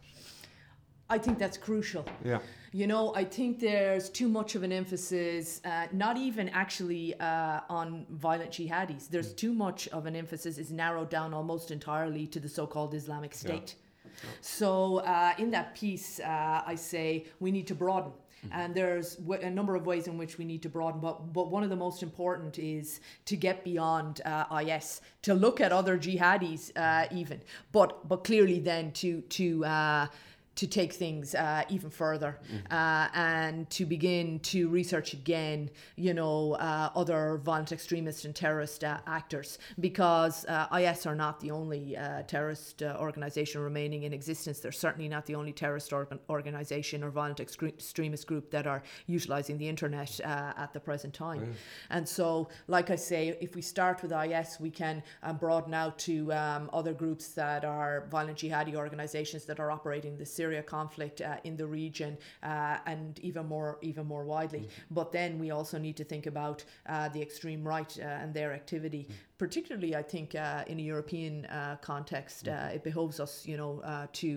[1.11, 2.05] I think that's crucial.
[2.25, 2.39] Yeah.
[2.73, 7.61] You know, I think there's too much of an emphasis, uh, not even actually uh,
[7.69, 9.09] on violent jihadis.
[9.09, 13.35] There's too much of an emphasis is narrowed down almost entirely to the so-called Islamic
[13.35, 13.77] State.
[14.41, 18.13] So uh, in that piece, uh, I say we need to broaden.
[18.53, 21.51] And there's w- a number of ways in which we need to broaden, but but
[21.51, 25.97] one of the most important is to get beyond uh, IS, to look at other
[25.97, 27.41] jihadis uh, even,
[27.73, 30.07] but but clearly then to to uh,
[30.57, 32.39] to take things uh, even further
[32.71, 38.85] uh, and to begin to research again, you know, uh, other violent extremist and terrorist
[38.85, 44.13] uh, actors because uh, IS are not the only uh, terrorist uh, organization remaining in
[44.13, 44.61] existence.
[44.61, 48.83] They're certainly not the only terrorist organ- organization or violent extre- extremist group that are
[49.07, 51.55] utilizing the internet uh, at the present time.
[51.91, 55.99] And so, like I say, if we start with IS, we can um, broaden out
[56.01, 61.21] to um, other groups that are violent jihadi organizations that are operating the Syria conflict
[61.21, 64.69] uh, in the region uh, and even more even more widely.
[64.91, 68.53] But then we also need to think about uh, the extreme right uh, and their
[68.53, 69.09] activity.
[69.39, 73.81] Particularly, I think uh, in a European uh, context, uh, it behoves us, you know,
[73.81, 74.29] uh, to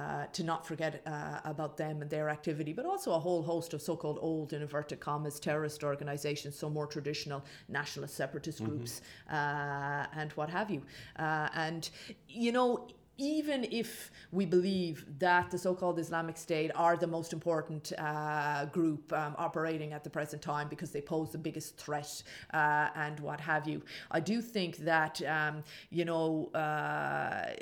[0.00, 3.74] uh, to not forget uh, about them and their activity, but also a whole host
[3.74, 10.20] of so-called old, in inverted commas, terrorist organizations, so more traditional nationalist separatist groups uh,
[10.20, 10.82] and what have you.
[11.18, 11.90] Uh, and
[12.28, 17.92] you know, even if we believe that the so-called Islamic State are the most important
[17.98, 22.22] uh, group um, operating at the present time because they pose the biggest threat
[22.54, 26.50] uh, and what have you, I do think that um, you know.
[26.54, 27.52] Uh,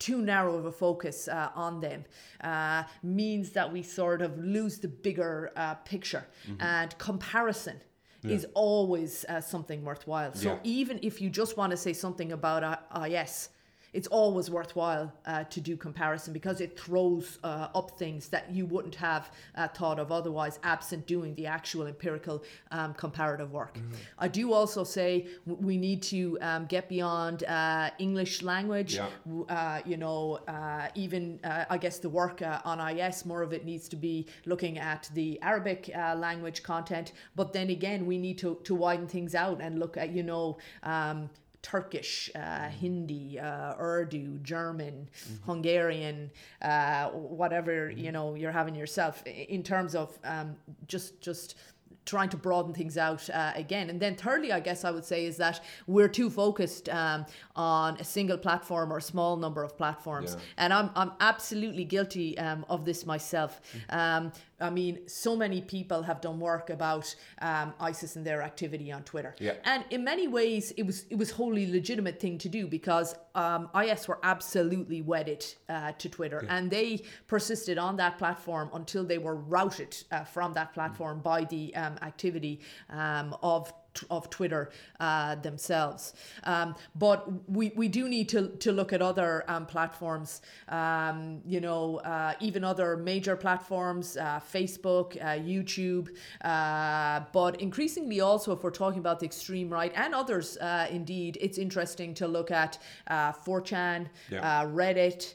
[0.00, 2.04] too narrow of a focus uh, on them
[2.42, 6.26] uh, means that we sort of lose the bigger uh, picture
[6.60, 7.80] and comparison
[8.24, 10.58] is always uh, something worthwhile so Yeah.
[10.64, 13.50] even if you just want to say something about IS
[13.94, 18.66] it's always worthwhile uh, to do comparison because it throws uh, up things that you
[18.66, 23.78] wouldn't have uh, thought of otherwise, absent doing the actual empirical um, comparative work.
[23.78, 23.94] Mm-hmm.
[24.18, 28.96] I do also say we need to um, get beyond uh, English language.
[28.96, 29.08] Yeah.
[29.48, 33.88] Uh, you know, uh, even I guess the work on IS, more of it needs
[33.90, 37.12] to be looking at the Arabic language content.
[37.36, 40.58] But then again, we need to, to widen things out and look at, you know,
[40.82, 41.30] um,
[41.64, 45.50] Turkish, uh, Hindi, uh, Urdu, German, mm-hmm.
[45.50, 48.04] Hungarian, uh, whatever mm-hmm.
[48.04, 51.56] you know you're having yourself in terms of um, just just
[52.04, 53.88] trying to broaden things out uh, again.
[53.88, 57.24] And then thirdly, I guess I would say is that we're too focused um,
[57.56, 60.34] on a single platform or a small number of platforms.
[60.34, 60.44] Yeah.
[60.58, 63.60] And I'm, I'm absolutely guilty um, of this myself.
[63.62, 63.98] Mm-hmm.
[63.98, 64.32] Um,
[64.64, 69.02] I mean, so many people have done work about um, ISIS and their activity on
[69.02, 69.34] Twitter.
[69.38, 69.54] Yeah.
[69.64, 73.68] And in many ways, it was it was wholly legitimate thing to do because um,
[73.84, 76.56] IS were absolutely wedded uh, to Twitter, yeah.
[76.56, 81.22] and they persisted on that platform until they were routed uh, from that platform mm.
[81.22, 83.72] by the um, activity um, of
[84.10, 86.14] of Twitter uh, themselves.
[86.44, 91.60] Um, but we, we do need to, to look at other um, platforms, um, you
[91.60, 96.08] know, uh, even other major platforms, uh, Facebook, uh, YouTube,
[96.42, 101.38] uh, but increasingly also if we're talking about the extreme right and others, uh, indeed,
[101.40, 102.78] it's interesting to look at
[103.08, 104.64] 4chan, yeah.
[104.64, 105.34] Reddit,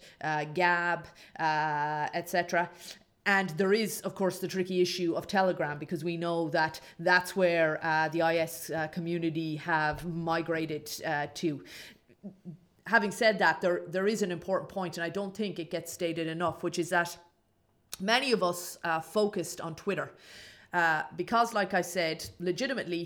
[0.53, 1.07] Gab,
[1.39, 2.69] etc.
[3.29, 7.35] And there is, of course, the tricky issue of Telegram because we know that that's
[7.35, 11.63] where uh, the IS uh, community have migrated uh, to.
[12.87, 15.93] Having said that, there there is an important point, and I don't think it gets
[15.93, 17.15] stated enough, which is that
[17.99, 20.09] many of us uh, focused on Twitter
[20.73, 23.03] uh, because, like I said, legitimately,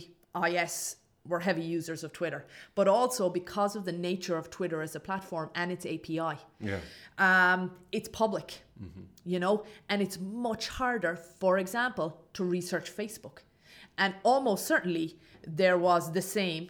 [0.47, 0.95] IS
[1.27, 4.99] were heavy users of Twitter, but also because of the nature of Twitter as a
[4.99, 6.37] platform and its API.
[6.59, 6.79] Yeah.
[7.17, 9.03] Um, it's public, mm-hmm.
[9.25, 13.39] you know, and it's much harder, for example, to research Facebook.
[13.97, 16.69] And almost certainly there was the same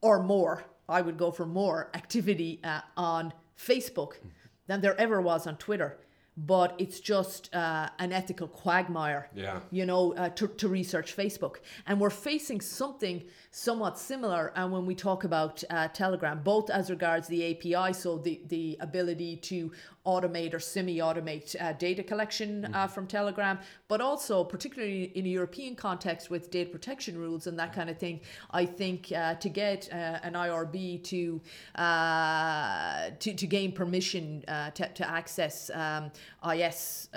[0.00, 4.28] or more, I would go for more activity uh, on Facebook mm-hmm.
[4.66, 5.98] than there ever was on Twitter
[6.36, 9.60] but it's just uh, an ethical quagmire, yeah.
[9.70, 11.56] you know, uh, to, to research Facebook.
[11.86, 16.90] And we're facing something somewhat similar and when we talk about uh, Telegram, both as
[16.90, 19.70] regards the API, so the, the ability to
[20.06, 22.90] automate or semi-automate uh, data collection uh, mm.
[22.90, 27.72] from Telegram, but also particularly in a European context with data protection rules and that
[27.72, 28.20] kind of thing.
[28.50, 31.40] I think uh, to get uh, an IRB to
[31.76, 36.10] uh, to, to gain permission uh, to, to access um,
[36.52, 37.08] IS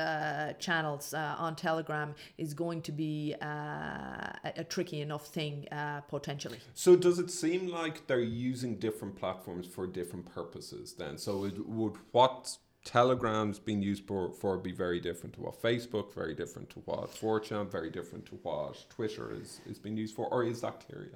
[0.59, 5.67] channels on Telegram is going to be a, a, tricky enough thing
[6.07, 6.59] potentially.
[6.73, 11.17] So does it seem like they're using different platforms for different purposes then?
[11.17, 16.13] So it would what Telegram's being used for, for be very different to what Facebook,
[16.13, 20.27] very different to what 4chan, very different to what Twitter is, is being used for,
[20.27, 21.11] or is that clear?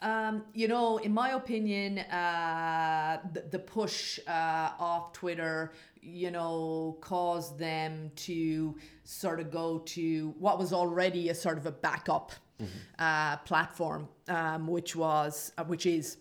[0.00, 6.96] Um, you know, in my opinion, uh, the, the push uh, off Twitter, you know,
[7.02, 12.32] caused them to sort of go to what was already a sort of a backup
[12.58, 12.78] mm-hmm.
[12.98, 16.16] uh, platform, um, which was, uh, which is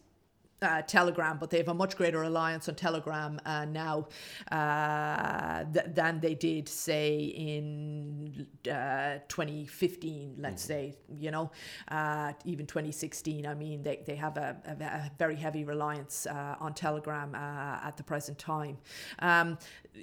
[0.66, 4.08] uh, Telegram, but they have a much greater reliance on Telegram uh, now
[4.52, 10.68] uh, th- than they did, say, in uh, 2015, let's mm-hmm.
[10.68, 11.52] say, you know,
[11.90, 13.46] uh, even 2016.
[13.46, 17.96] I mean, they, they have a, a, a very heavy reliance uh, on Telegram at
[17.98, 18.78] the present time.
[19.20, 19.58] Um,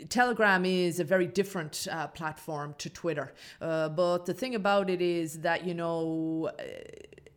[0.09, 5.67] Telegram is a very different platform to Twitter, but the thing about it is that,
[5.67, 6.51] you know,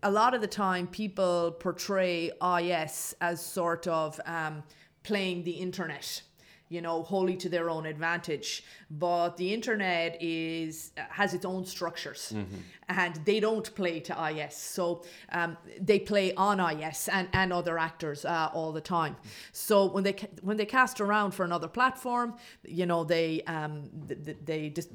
[0.05, 4.63] a lot of the time people portray IS as sort of um,
[5.03, 6.21] playing the internet
[6.69, 8.63] you know wholly to their own advantage.
[8.89, 12.55] But the internet is has its own structures mm-hmm.
[12.89, 17.77] and they don't play to is so um, they play on is and, and other
[17.77, 19.15] actors uh, all the time.
[19.51, 24.35] So when they when they cast around for another platform you know they um, they,
[24.43, 24.89] they just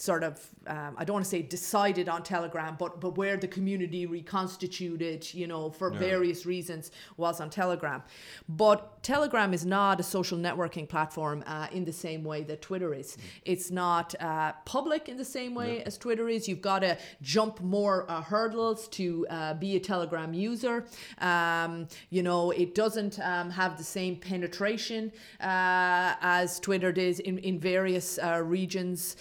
[0.00, 3.48] sort of um, I don't want to say decided on Telegram, but but where the
[3.48, 5.98] community reconstituted, you know, for yeah.
[5.98, 8.02] various reasons, was on Telegram.
[8.48, 12.94] But Telegram is not a social networking platform uh, in the same way that Twitter
[12.94, 13.16] is.
[13.16, 13.20] Mm.
[13.44, 15.84] It's not uh, public in the same way yeah.
[15.86, 16.48] as Twitter is.
[16.48, 20.86] You've got to jump more uh, hurdles to uh, be a Telegram user.
[21.18, 27.38] Um, you know, it doesn't um, have the same penetration uh, as Twitter does in
[27.38, 29.16] in various uh, regions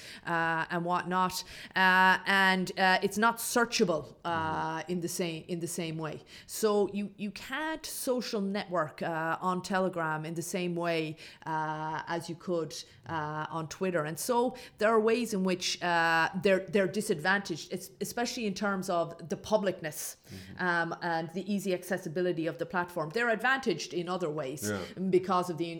[0.71, 1.43] and whatnot,
[1.75, 6.21] uh, and uh, it's not searchable uh, in the same in the same way.
[6.45, 11.15] So you you can't social network uh, on Telegram in the same way
[11.45, 12.73] uh, as you could
[13.09, 17.67] uh, on Twitter, and so there are ways in which uh, they're they're disadvantaged,
[18.01, 20.15] especially in terms of the publicness
[20.59, 23.09] um, and the easy accessibility of the platform.
[23.13, 24.77] They're advantaged in other ways Yeah.
[25.09, 25.71] because of the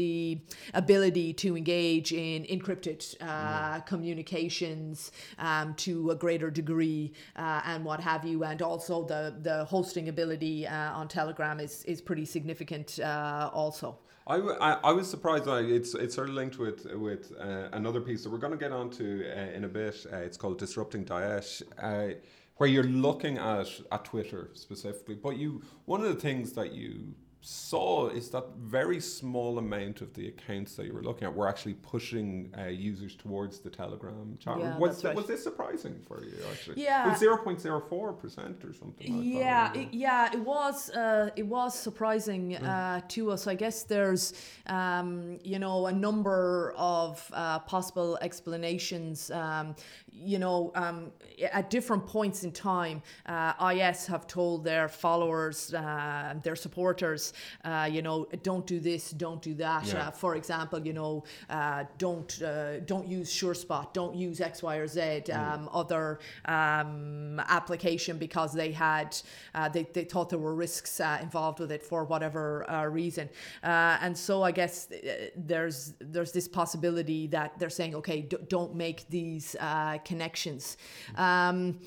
[0.00, 0.40] the
[0.74, 8.00] ability to engage in encrypted uh, communications um, to a greater degree uh, and what
[8.00, 12.98] have you, and also the the hosting ability uh, on Telegram is is pretty significant
[13.00, 13.98] uh, also.
[14.30, 14.36] I,
[14.70, 15.46] I- I was surprised.
[15.46, 18.58] Like, it's it's sort of linked with with uh, another piece that we're going to
[18.66, 19.96] get onto uh, in a bit.
[20.12, 22.14] Uh, it's called disrupting Daesh, uh,
[22.56, 25.16] where you're looking at at Twitter specifically.
[25.16, 30.12] But you one of the things that you saw is that very small amount of
[30.12, 34.36] the accounts that you were looking at were actually pushing uh, users towards the Telegram
[34.38, 34.58] chat.
[34.58, 35.16] Yeah, was, right.
[35.16, 36.34] was this surprising for you?
[36.50, 37.06] Actually, Yeah.
[37.06, 39.16] it was zero point zero four percent or something.
[39.16, 40.90] like yeah, wasn't it, yeah, it was.
[40.90, 43.46] Uh, it was surprising uh, to us.
[43.46, 44.34] I guess there's,
[44.66, 49.30] um, you know, a number of uh, possible explanations.
[49.30, 49.74] Um,
[50.12, 51.12] you know, um,
[51.52, 57.32] at different points in time, uh, IS have told their followers, uh, their supporters,
[57.64, 59.86] uh, you know, don't do this, don't do that.
[59.86, 60.08] Yeah.
[60.08, 64.76] Uh, for example, you know, uh, don't uh, don't use SureSpot, don't use X, Y,
[64.76, 69.16] or Z, um, other um, application because they had
[69.54, 73.28] uh, they, they thought there were risks uh, involved with it for whatever uh, reason.
[73.62, 74.88] Uh, and so I guess
[75.36, 80.76] there's there's this possibility that they're saying, okay, d- don't make these uh, connections.
[81.16, 81.80] Um,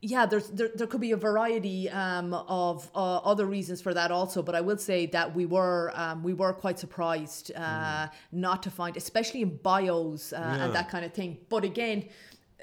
[0.00, 4.10] yeah, there's there, there could be a variety um, of uh, other reasons for that
[4.10, 8.62] also, but I will say that we were um, we were quite surprised uh, not
[8.64, 10.64] to find, especially in bios uh, Yeah.
[10.64, 11.38] and that kind of thing.
[11.48, 12.08] But again,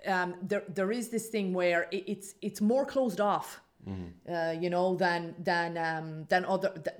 [0.05, 4.69] um, there there is this thing where it, it's it's more closed off, uh, you
[4.69, 6.69] know, than than um, than other.
[6.69, 6.95] Th-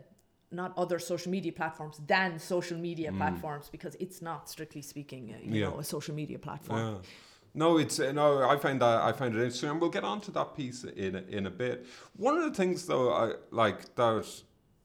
[0.54, 5.38] not other social media platforms than social media platforms because it's not strictly speaking, uh,
[5.42, 5.70] you Yeah.
[5.70, 6.80] know, a social media platform.
[6.80, 6.98] Yeah.
[7.54, 8.48] No, it's uh, no.
[8.48, 11.16] I find that I find it interesting, and we'll get on to that piece in
[11.16, 11.86] a- in a bit.
[12.16, 14.26] One of the things, though, I like that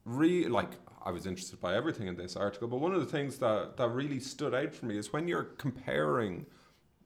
[0.05, 0.71] re like
[1.05, 3.89] I was interested by everything in this article, but one of the things that that
[3.91, 6.47] really stood out for me is when you're comparing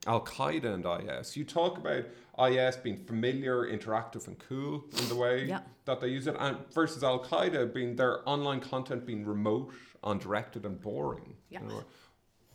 [0.06, 1.36] Al Qaeda and IS.
[1.36, 2.04] You talk about
[2.50, 5.60] IS being familiar, interactive, and cool in the way Yeah.
[5.84, 10.64] that they use it, and versus Al Qaeda being their online content being remote, undirected,
[10.64, 11.36] and boring.
[11.50, 11.60] Yeah.
[11.60, 11.84] You know,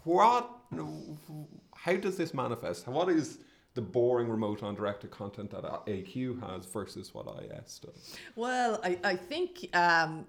[0.05, 0.49] what?
[1.85, 2.87] How does this manifest?
[2.87, 3.37] What is
[3.75, 8.17] the boring, remote, undirected content that AQ has versus what IS does?
[8.35, 10.25] Well, I, I think um,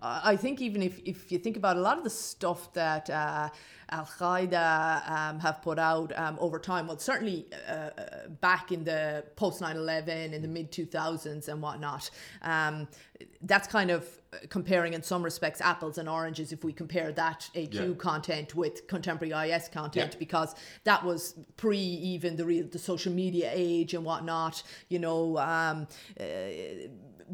[0.00, 3.48] I think even if, if you think about a lot of the stuff that uh,
[3.90, 8.84] Al Qaeda um, have put out um, over time, well, certainly uh, uh, back in
[8.84, 12.08] the post 9 11, in the mid 2000s and whatnot,
[12.42, 12.86] um,
[13.42, 17.74] that's kind of comparing in some respects apples and oranges if we compare that AQ
[17.88, 17.94] Yeah.
[17.94, 20.18] content with contemporary IS content Yeah.
[20.18, 20.54] because
[20.84, 24.62] that was pre even the real the social media age and whatnot.
[24.88, 25.88] You know, um,
[26.20, 26.24] uh,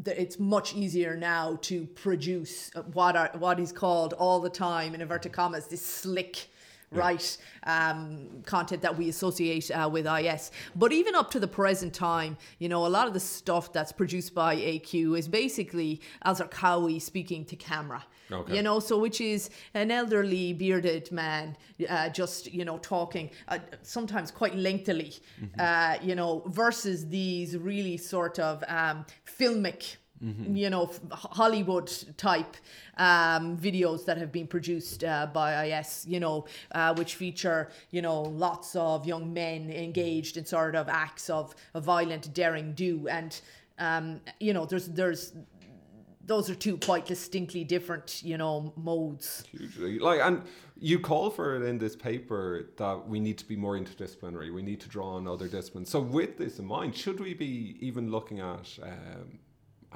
[0.05, 5.01] it's much easier now to produce what are what is called all the time in
[5.01, 6.49] inverted commas this slick
[6.91, 10.51] right um, content that we associate uh, with IS.
[10.75, 13.91] But even up to the present time, you know, a lot of the stuff that's
[13.91, 18.05] produced by AQ is basically Al Zawahiri speaking to camera.
[18.31, 18.57] Okay.
[18.57, 21.55] You know, so which is an elderly bearded man,
[21.89, 25.13] uh, just you know talking, uh, sometimes quite lengthily,
[25.59, 32.57] uh, you know, versus these really sort of um, filmic, you know, f- Hollywood type
[32.97, 38.01] um, videos that have been produced uh, by IS, you know, uh, which feature you
[38.01, 43.07] know lots of young men engaged in sort of acts of, of violent daring do,
[43.07, 43.41] and
[43.79, 45.33] um, you know, there's there's
[46.27, 49.45] those are two quite distinctly different, you know, modes.
[49.49, 49.97] Hugely.
[49.97, 50.43] Like, and
[50.77, 54.53] you call for it in this paper that we need to be more interdisciplinary.
[54.53, 55.89] We need to draw on other disciplines.
[55.89, 59.46] So, with this in mind, should we be even looking at, um, at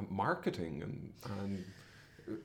[0.09, 1.65] marketing and and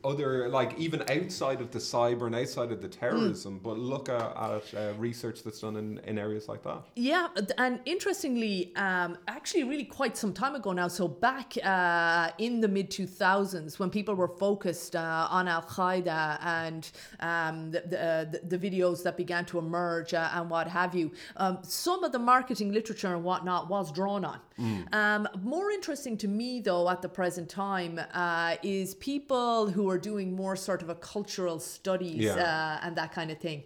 [0.04, 4.36] other like even outside of the cyber and outside of the terrorism, but look at,
[4.36, 6.82] at uh, research that's done in, in areas like that.
[6.94, 7.28] Yeah,
[7.58, 10.88] and interestingly, um, actually, really quite some time ago now.
[10.88, 15.62] So back uh, in the mid two thousands, when people were focused uh, on Al
[15.62, 20.68] Qaeda and um, the, the, uh, the videos that began to emerge uh, and what
[20.68, 24.40] have you, um, some of the marketing literature and whatnot was drawn on.
[24.92, 30.00] Um, more interesting to me, though, at the present time, uh, is people who are
[30.10, 32.34] doing more sort of a cultural studies Yeah.
[32.50, 33.58] uh, and that kind of thing.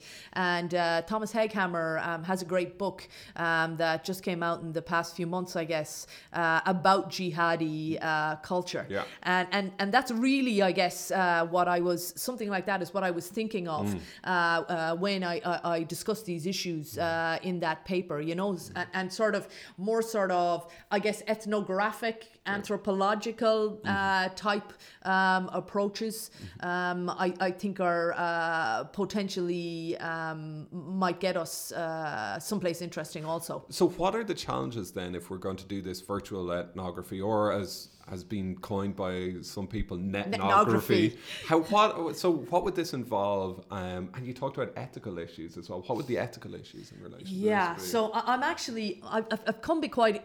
[0.52, 2.98] And uh, Thomas Hegghammer um, has a great book
[3.46, 7.80] um, that just came out in the past few months, I guess, uh, about jihadi
[8.02, 8.84] uh, culture.
[8.96, 9.04] Yeah.
[9.34, 12.88] And, and and that's really, I guess, uh, what I was something like that is
[12.94, 14.00] what I was thinking of Mm.
[14.24, 18.16] uh, uh, when I, I, I discussed these issues uh, in that paper.
[18.30, 18.50] You know,
[18.80, 19.42] and, and sort of
[19.88, 20.56] more sort of,
[20.96, 23.88] I guess, ethnographic, anthropological Mm-hmm.
[23.88, 24.72] uh, type
[25.04, 26.30] um, approaches.
[26.60, 33.64] Um, I, I think are uh, potentially um, might get us uh, someplace interesting also.
[33.70, 37.52] So, what are the challenges then if we're going to do this virtual ethnography, or
[37.52, 40.32] as has been coined by some people, netnography?
[40.32, 41.16] Netnography.
[41.46, 42.16] How what?
[42.16, 43.64] So, what would this involve?
[43.70, 45.80] Um, and you talked about ethical issues as well.
[45.86, 47.28] What would the ethical issues in relation?
[47.30, 50.16] Yeah, to so I- I'm actually I've, I've- come be quite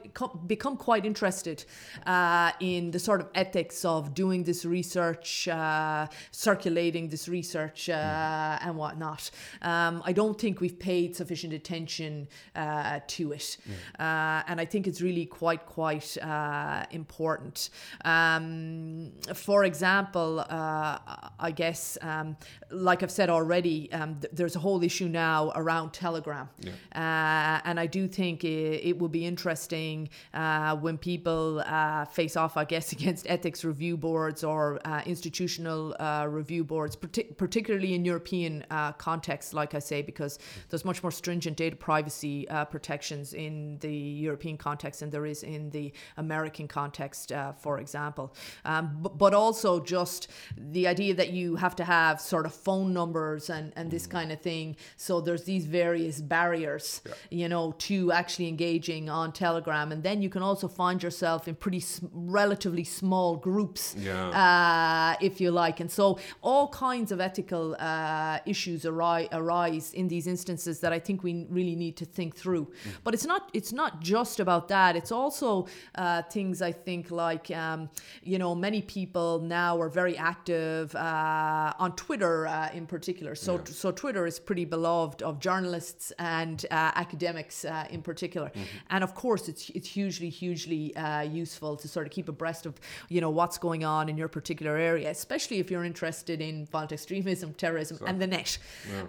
[0.48, 1.64] become quite interested
[2.06, 8.58] uh, in the sort of ethics of doing this research, uh, circulating this research, uh,
[8.62, 9.30] and whatnot.
[9.62, 13.58] Um, I don't think we've paid sufficient attention uh, to it,
[14.00, 17.70] uh, and I think it's really quite quite uh, important.
[18.04, 20.98] Um, for example, uh,
[21.40, 22.38] I guess, um,
[22.70, 26.50] like I've said already, um, th- there's a whole issue now around Telegram.
[26.94, 32.36] Uh, and I do think it, it will be interesting uh, when people uh, face
[32.36, 37.94] off, I guess, against ethics review boards or uh, institutional uh, review boards, partic- particularly
[37.94, 42.66] in European uh, contexts, like I say, because there's much more stringent data privacy uh,
[42.66, 48.34] protections in the European context than there is in the American context, uh, for example.
[48.64, 50.28] Um, but, but also just
[50.58, 54.32] the idea that you have to have sort of phone numbers and, and this kind
[54.32, 54.76] of thing.
[54.98, 59.92] So there's these various barriers, you know, to actually engaging on Telegram.
[59.92, 64.30] And then you can also find yourself in pretty s- relatively small groups, Yeah.
[64.30, 65.80] uh, if you like.
[65.80, 71.00] And so all kinds of ethical uh, issues arise, arise in these instances that I
[71.00, 72.72] think we really need to think through.
[73.04, 74.96] But it's not it's not just about that.
[74.96, 77.90] It's also uh, things I think like um,
[78.24, 83.36] you know many people now are very active uh, on Twitter uh, in particular.
[83.36, 88.52] So so Twitter is pretty beloved of journalists and uh, academics uh, in particular.
[88.90, 92.74] And of course, it's it's hugely hugely uh, useful to sort of keep abreast of
[93.10, 96.92] you know what's going on in your particular area, especially if you're interested in violent
[96.92, 98.58] extremism, terrorism, and the net.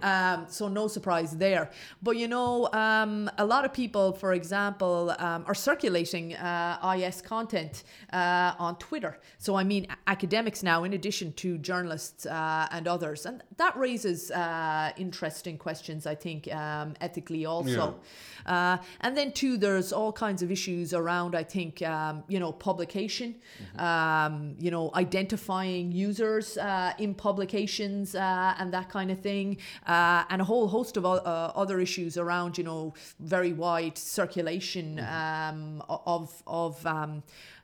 [0.03, 1.69] Um, so no surprise there.
[2.01, 7.21] But you know, um, a lot of people, for example, um, are circulating uh, IS
[7.21, 7.83] content
[8.13, 8.17] uh,
[8.59, 9.13] on Twitter.
[9.37, 14.31] So I mean, academics now, in addition to journalists uh, and others, and that raises
[14.31, 16.05] uh, interesting questions.
[16.05, 17.95] I think um, ethically also.
[18.45, 21.35] Uh, and then too, there's all kinds of issues around.
[21.35, 23.35] I think um, you know publication,
[23.77, 30.23] um, you know identifying users uh, in publications uh, and that kind of thing, uh,
[30.29, 31.17] and a whole host of uh,
[31.55, 36.85] other issues around you know very wide circulation um, o- of of.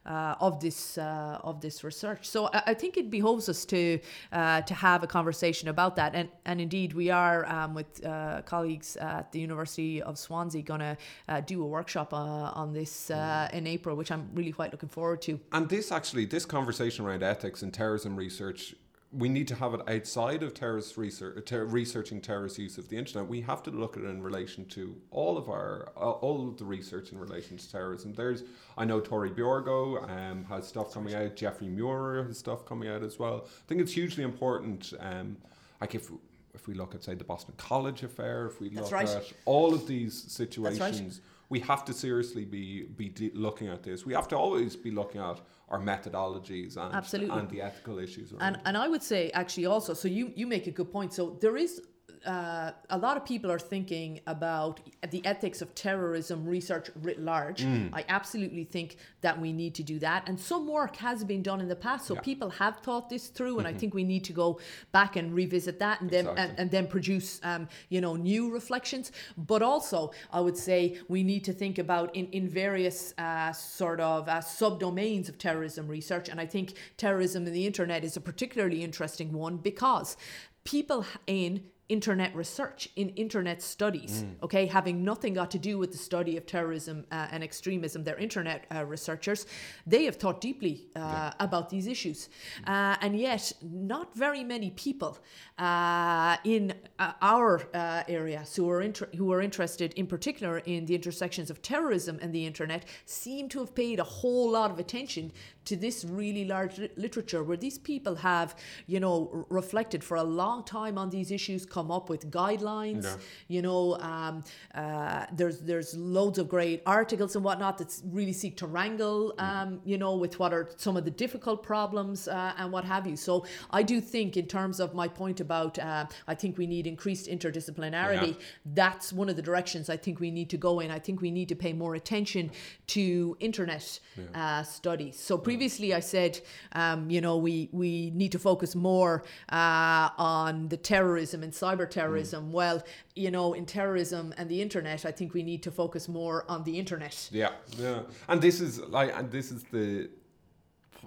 [0.06, 4.00] Uh, of this uh, of this research, so I, I think it behoves us to
[4.34, 8.42] uh, to have a conversation about that, and and indeed we are um, with uh,
[8.42, 10.98] colleagues at the University of Swansea going to
[11.30, 14.90] uh, do a workshop uh, on this uh, in April, which I'm really quite looking
[14.90, 15.40] forward to.
[15.52, 18.76] And this actually, this conversation around ethics and terrorism research,
[19.16, 22.98] we need to have it outside of terrorist research, ter- researching terrorist use of the
[22.98, 23.28] internet.
[23.28, 26.58] We have to look at it in relation to all of our, uh, all of
[26.58, 28.14] the research in relation to terrorism.
[28.14, 28.44] There's,
[28.78, 31.36] I know Tore Bjorgo um, has stuff coming out.
[31.36, 33.46] Jeffrey Muir has stuff coming out as well.
[33.46, 34.94] I think it's hugely important.
[35.00, 35.38] Um,
[35.80, 36.10] like if
[36.56, 39.10] if we look at say the Boston College affair, if we That's look right.
[39.10, 40.32] at all of these right.
[40.32, 41.22] situations
[41.54, 44.08] we have to seriously be be de- looking at this.
[44.08, 45.40] We have to always be looking at
[45.74, 47.38] our methodologies and Absolutely.
[47.38, 48.32] and the ethical issues.
[48.32, 51.14] Around And and I would say actually also, so you you make a good point.
[51.14, 51.82] So there is.
[52.26, 57.64] Uh, a lot of people are thinking about the ethics of terrorism research writ large.
[57.92, 61.60] I absolutely think that we need to do that, and some work has been done
[61.60, 62.06] in the past.
[62.06, 62.22] So Yeah.
[62.22, 64.60] people have thought this through, and I think we need to go
[64.92, 69.12] back and revisit that, and then and, and then produce um, you know new reflections.
[69.38, 74.00] But also, I would say we need to think about in in various uh, sort
[74.00, 78.22] of uh, subdomains of terrorism research, and I think terrorism in the internet is a
[78.22, 80.16] particularly interesting one because
[80.64, 84.66] people in internet research in internet studies okay?
[84.66, 88.66] Having nothing got to do with the study of terrorism uh, and extremism they're internet
[88.74, 89.46] uh, researchers
[89.86, 92.30] they have thought deeply uh, about these issues.
[92.66, 95.18] Uh, and yet not very many people
[95.58, 100.86] uh, in uh, our uh, area who are inter- who are interested in particular in
[100.86, 104.80] the intersections of terrorism and the internet seem to have paid a whole lot of
[104.80, 105.32] attention
[105.66, 108.56] to this really large literature where these people have,
[108.88, 113.04] you know, reflected for a long time on these issues, come up with guidelines.
[113.04, 113.16] Yeah.
[113.48, 114.44] You know, um,
[114.76, 119.82] uh, there's there's loads of great articles and whatnot that really seek to wrangle, um,
[119.86, 123.16] you know, with what are some of the difficult problems uh, and what have you.
[123.16, 126.88] So I do think, in terms of my point about, uh, I think we need
[126.88, 128.28] increased interdisciplinarity.
[128.28, 128.46] Yeah.
[128.66, 130.92] That's one of the directions I think we need to go in.
[130.92, 132.52] I think we need to pay more attention
[132.88, 134.00] to internet
[134.34, 135.20] uh, studies.
[135.20, 136.40] So previously, I said,
[136.72, 141.88] um, you know, we we need to focus more uh, on the terrorism and cyber
[141.88, 142.52] terrorism.
[142.52, 142.82] Well,
[143.16, 146.64] you know, in terrorism and the internet, I think we need to focus more on
[146.64, 147.30] the internet.
[147.32, 148.02] Yeah, yeah.
[148.28, 150.10] And this is like, and this is the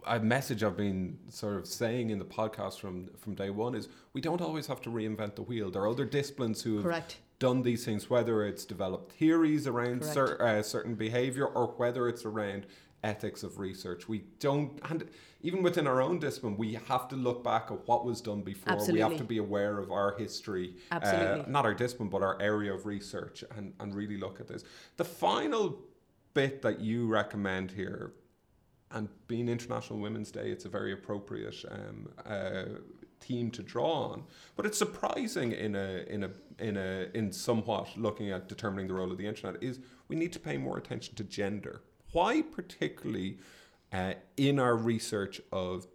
[0.07, 3.89] a message I've been sort of saying in the podcast from from day one is
[4.13, 5.71] we don't always have to reinvent the wheel.
[5.71, 7.17] There are other disciplines who have Correct.
[7.41, 12.25] done these things, whether it's developed theories around cer- uh, certain behavior or whether it's
[12.25, 12.67] around
[13.07, 14.09] ethics of research.
[14.09, 15.09] We don't, and
[15.41, 18.77] even within our own discipline, we have to look back at what was done before.
[18.93, 22.75] We have to be aware of our history, uh, not our discipline, but our area
[22.75, 24.65] of research, and, and really look at this.
[24.97, 25.79] The final
[26.35, 28.13] bit that you recommend here,
[28.91, 32.65] and being International Women's Day, it's a very appropriate um, uh,
[33.21, 34.25] theme to draw on.
[34.57, 38.95] But it's surprising in a in a in a in somewhat looking at determining the
[38.95, 41.83] role of the internet is we need to pay more attention to gender.
[42.17, 43.37] Why particularly
[43.93, 45.87] uh, in our research of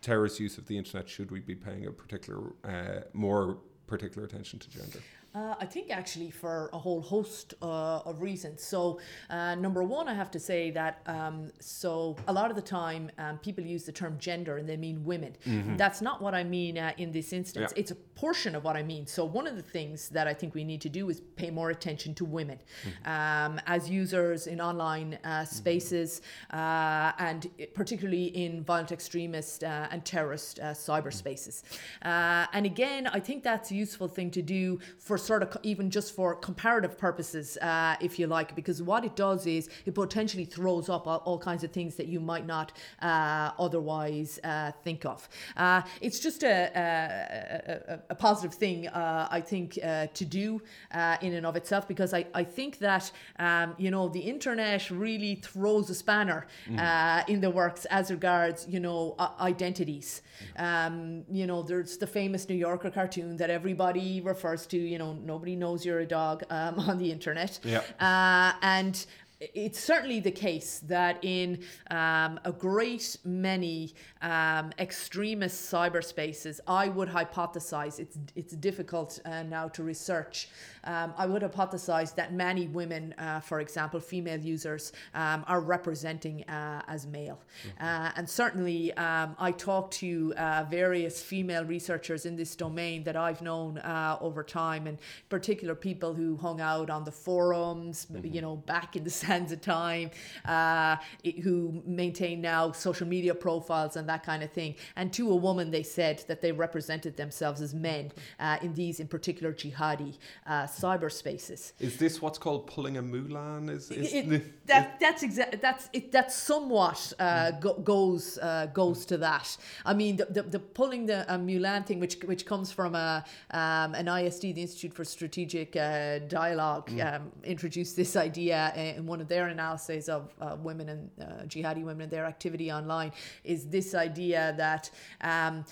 [0.00, 4.60] terrorist use of the internet should we be paying a particular uh, more particular attention
[4.60, 5.00] to gender?
[5.34, 8.62] Uh, I think actually for a whole host uh, of reasons.
[8.62, 8.98] So,
[9.28, 13.10] uh, number one, I have to say that um, so a lot of the time
[13.18, 15.36] um, people use the term gender and they mean women.
[15.76, 17.72] That's not what I mean uh, in this instance.
[17.74, 17.80] Yeah.
[17.80, 19.06] It's a portion of what I mean.
[19.06, 21.70] So, one of the things that I think we need to do is pay more
[21.70, 22.58] attention to women
[23.04, 26.22] um, as users in online uh, spaces
[26.52, 31.62] uh, and particularly in violent extremist uh, and terrorist uh, cyberspaces.
[32.02, 35.90] Uh, and again, I think that's a useful thing to do for sort of even
[35.90, 40.44] just for comparative purposes, uh, if you like, because what it does is it potentially
[40.44, 45.04] throws up all, all kinds of things that you might not uh, otherwise uh, think
[45.04, 45.28] of.
[45.56, 50.62] Uh, it's just a, a, a, a positive thing, uh, I think, uh, to do
[50.92, 54.90] uh, in and of itself, because I, I think that, um, you know, the internet
[54.90, 56.46] really throws a spanner
[56.78, 60.22] uh, in the works as regards, you know, uh, identities.
[60.56, 65.07] Um, you know, there's the famous New Yorker cartoon that everybody refers to, you know,
[65.14, 67.58] nobody knows you're a dog um, on the internet.
[67.62, 67.82] Yeah.
[68.00, 69.06] Uh, and
[69.40, 77.08] it's certainly the case that in um, a great many um, extremist cyberspaces, I would
[77.08, 80.48] hypothesize it's it's difficult uh, now to research.
[80.84, 86.42] Um, I would hypothesize that many women, uh, for example, female users, um, are representing
[86.44, 87.40] uh, as male,
[87.80, 93.16] uh, and certainly um, I talk to uh, various female researchers in this domain that
[93.16, 98.40] I've known uh, over time, and particular people who hung out on the forums, you
[98.40, 100.10] know, back in the sands of time,
[100.44, 100.96] uh,
[101.42, 104.74] who maintain now social media profiles and that kind of thing.
[104.96, 109.00] And to a woman, they said that they represented themselves as men uh, in these,
[109.00, 110.16] in particular, jihadi
[110.46, 111.72] uh, cyberspaces.
[111.78, 113.70] Is this what's called pulling a Mulan?
[113.70, 116.12] Is, is It- that, that's exactly that's it.
[116.12, 119.56] That somewhat uh, go, goes uh, goes to that.
[119.84, 123.24] I mean, the, the, the pulling the uh, Mulan thing, which which comes from a
[123.50, 129.17] um, an ISD, the Institute for Strategic uh, Dialogue, um, introduced this idea in one
[129.20, 133.12] of their analyses of uh, women and uh, jihadi women and their activity online.
[133.44, 134.90] Is this idea that
[135.20, 135.64] um,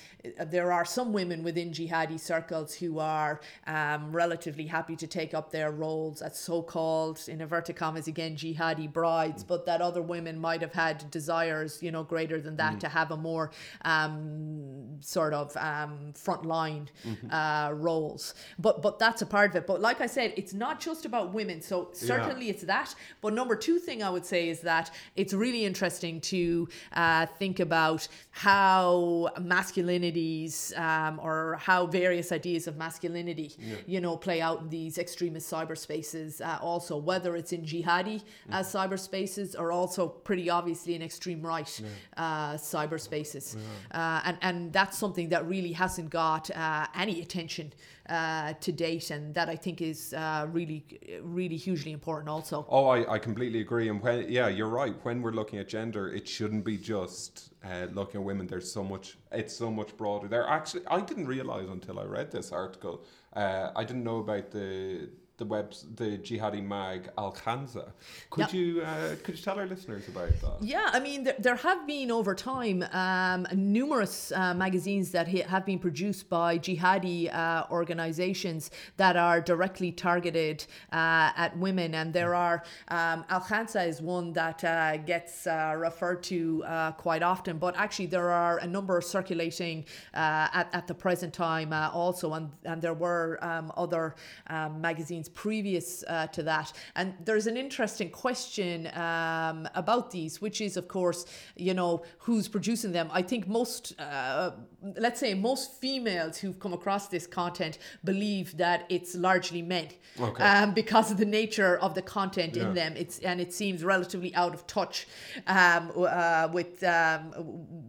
[0.46, 5.50] there are some women within jihadi circles who are um, relatively happy to take up
[5.50, 10.60] their roles as so-called, in inverted commas, again, jihadi brides, but that other women might
[10.60, 13.50] have had desires, you know, greater than that to have a more
[13.84, 16.88] um, sort of um, frontline
[17.30, 18.34] uh, roles.
[18.58, 19.66] But but that's a part of it.
[19.66, 21.60] But like I said, it's not just about women.
[21.60, 22.94] So certainly it's that.
[23.20, 27.60] But number two thing I would say is that it's really interesting to uh, think
[27.60, 33.50] about how masculinities um, or how various ideas of masculinity,
[33.86, 36.42] you know, play out in these extremist cyberspaces.
[36.42, 38.22] Uh, also, whether it's in jihadi
[38.52, 41.80] uh, cyberspaces or also pretty obviously in extreme right
[42.18, 43.56] uh, cyberspaces,
[43.92, 47.72] uh, and and that's something that really hasn't got uh, any attention
[48.10, 50.84] uh, to date, and that I think is uh, really
[51.22, 52.28] really hugely important.
[52.28, 53.88] Also, Oh, I, I completely agree.
[53.88, 54.94] And when, yeah, you're right.
[55.04, 58.46] When we're looking at gender, it shouldn't be just uh, looking at women.
[58.46, 60.28] There's so much, it's so much broader.
[60.28, 63.04] There actually, I didn't realize until I read this article,
[63.34, 65.08] uh, I didn't know about the
[65.38, 67.92] the web the jihadi mag Al Khansa.
[68.30, 68.52] Could Yep.
[68.54, 70.62] you uh, could you tell our listeners about that?
[70.62, 75.46] Yeah, I mean, there, there have been over time um, numerous uh, magazines that ha-
[75.48, 81.94] have been produced by jihadi uh, organizations that are directly targeted uh, at women.
[81.94, 86.92] And there are, um, Al Khansa is one that uh, gets uh, referred to uh,
[86.92, 89.84] quite often, but actually, there are a number circulating
[90.14, 92.32] uh, at, at the present time uh, also.
[92.34, 94.14] And, and there were um, other
[94.48, 94.80] um,
[95.28, 96.72] previous uh, to that.
[96.94, 102.48] And there's an interesting question um, about these, which is, of course, you know, who's
[102.48, 103.08] producing them.
[103.12, 104.52] I think most, uh,
[104.96, 109.88] let's say, most females who've come across this content believe that it's largely men
[110.20, 110.44] Okay.
[110.44, 112.68] um, because of the nature of the content Yeah.
[112.68, 112.94] in them.
[112.96, 115.06] It's and it seems relatively out of touch
[115.46, 117.32] um, uh, with um,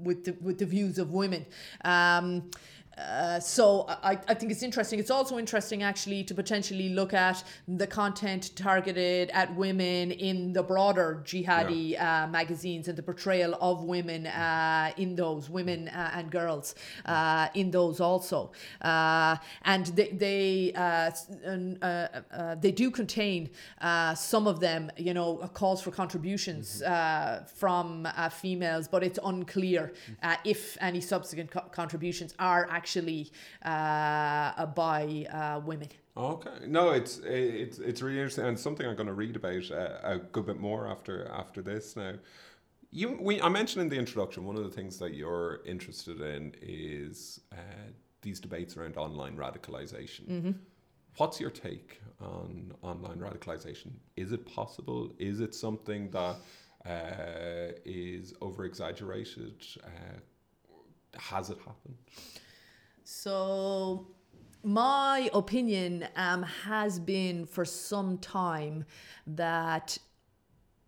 [0.03, 1.45] with the, with the views of women.
[2.97, 4.99] Uh, so I, I think it's interesting.
[4.99, 10.63] It's also interesting actually to potentially look at the content targeted at women in the
[10.63, 16.31] broader jihadi uh, magazines and the portrayal of women uh, in those women uh, and
[16.31, 16.73] girls
[17.05, 18.51] uh, in those also.
[18.81, 21.11] Uh, and they they uh,
[21.47, 23.49] uh, uh, they do contain
[23.81, 29.19] uh, some of them, you know, calls for contributions uh, from uh, females, but it's
[29.23, 29.93] unclear
[30.23, 32.86] uh, if any subsequent co- contributions are actually
[33.63, 35.89] uh, by uh, women.
[36.15, 39.99] Okay, no, it's it's it's really interesting and something I'm going to read about uh,
[40.03, 41.95] a good bit more after after this.
[41.95, 42.13] Now,
[42.89, 46.55] you we I mentioned in the introduction one of the things that you're interested in
[46.61, 47.55] is uh,
[48.21, 50.55] these debates around online radicalization.
[51.17, 53.91] What's your take on online radicalization?
[54.15, 55.11] Is it possible?
[55.17, 56.35] Is it something that
[56.85, 59.65] uh, is over exaggerated?
[59.83, 60.19] Uh,
[61.19, 61.95] has it happened?
[63.09, 64.05] So,
[64.63, 68.83] my opinion um, has been for some time
[69.25, 69.97] that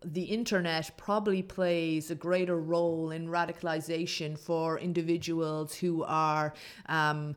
[0.04, 6.52] the internet probably plays a greater role in radicalization for individuals who are
[6.90, 7.36] um,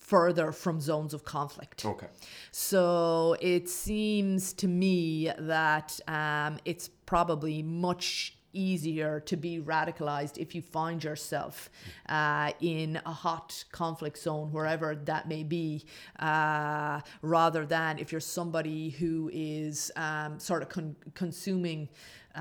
[0.00, 1.84] further from zones of conflict.
[1.84, 2.06] Okay.
[2.50, 10.54] So it seems to me that um, it's probably much easier to be radicalized if
[10.54, 11.70] you find yourself
[12.08, 15.84] uh, in a hot conflict zone, wherever that may be,
[16.18, 21.88] uh, rather than if you're somebody who is um, sort of con- consuming.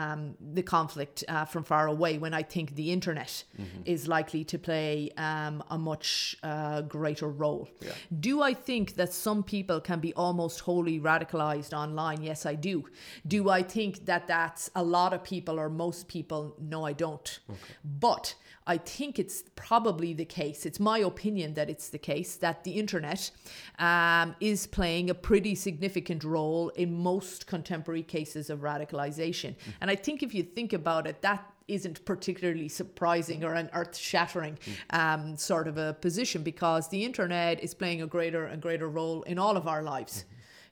[0.03, 3.43] Um, the conflict uh, from far away when I think the internet
[3.85, 7.67] is likely to play um, a much uh, greater role.
[7.81, 7.93] Yeah.
[8.19, 12.21] Do I think that some people can be almost wholly radicalized online?
[12.21, 12.85] Yes, I do.
[13.25, 16.55] Do I think that that's a lot of people or most people?
[16.59, 17.39] No, I don't.
[17.83, 18.35] But
[18.67, 20.65] I think it's probably the case.
[20.65, 23.31] It's my opinion that it's the case that the internet
[23.79, 29.55] um, is playing a pretty significant role in most contemporary cases of radicalization.
[29.79, 33.95] And I think if you think about it, that isn't particularly surprising or an earth
[33.95, 34.57] shattering
[34.91, 39.23] um, sort of a position because the internet is playing a greater and greater role
[39.23, 40.25] in all of our lives.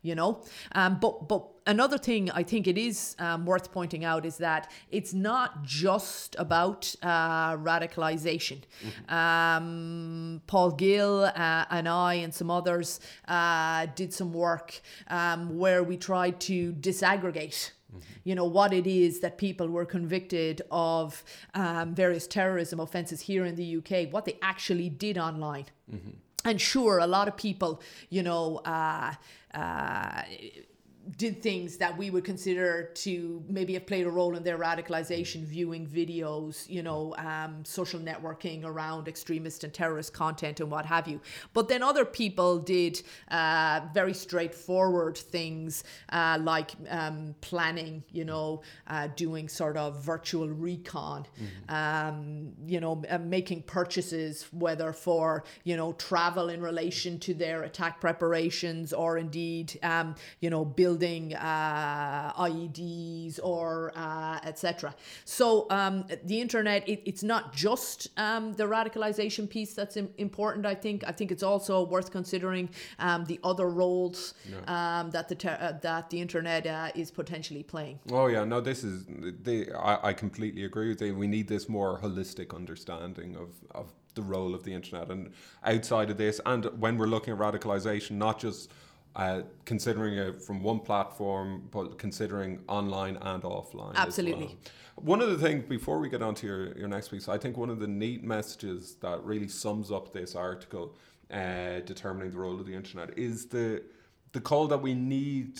[0.06, 0.44] You know,
[0.74, 4.72] um, but but another thing I think it is um, worth pointing out is that
[4.92, 8.60] it's not just about uh, radicalization.
[9.10, 15.84] Um, Paul Gill uh, and I and some others uh, did some work um, where
[15.84, 17.72] we tried to disaggregate
[18.24, 23.46] you know what it is that people were convicted of um, various terrorism offenses here
[23.46, 25.66] in the UK, what they actually did online.
[26.46, 29.14] And sure, a lot of people, you know, uh,
[29.56, 30.22] uh,
[31.18, 35.44] did things that we would consider to maybe have played a role in their radicalization,
[35.44, 41.08] viewing videos, you know, um, social networking around extremist and terrorist content and what have
[41.08, 41.20] you.
[41.54, 48.64] But then other people did uh, very straightforward things uh, like um, planning, you know,
[48.88, 51.26] uh, doing sort of virtual recon,
[51.70, 57.64] um, you know, uh, making purchases, whether for, you know, travel in relation to their
[57.64, 64.96] attack preparations or indeed, um, you know, building uh, IEDs or uh, etc.
[65.26, 70.66] So um, the internet, it, it's not just um, the radicalization piece that's im- important.
[70.66, 71.04] I think.
[71.08, 72.70] I think it's also worth considering
[73.00, 74.34] um, the other roles
[74.68, 78.00] um, that the ter- uh, that the internet uh, is potentially playing.
[78.12, 81.16] Oh yeah, no, this is the I, I completely agree with you.
[81.16, 85.32] We need this more holistic understanding of, of the role of the internet and
[85.64, 88.72] outside of this, and when we're looking at radicalization, not just
[89.16, 93.96] uh, considering it from one platform, but considering online and offline.
[93.96, 94.48] Absolutely.
[94.48, 94.56] well.
[94.98, 97.58] One of the things before we get on to your, your next piece, I think
[97.58, 100.96] one of the neat messages that really sums up this article,
[101.32, 103.84] uh, determining the role of the internet, is the
[104.32, 105.58] the call that we need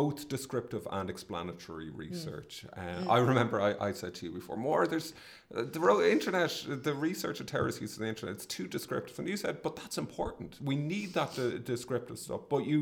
[0.00, 2.66] both descriptive and explanatory research.
[2.76, 5.14] Uh, I remember I, I said to you before, more there's
[5.56, 6.52] uh, the internet,
[6.88, 9.18] the research of terrorist use of the internet, it's too descriptive.
[9.18, 10.50] And you said, but that's important.
[10.60, 12.42] We need that de- descriptive stuff.
[12.50, 12.80] But you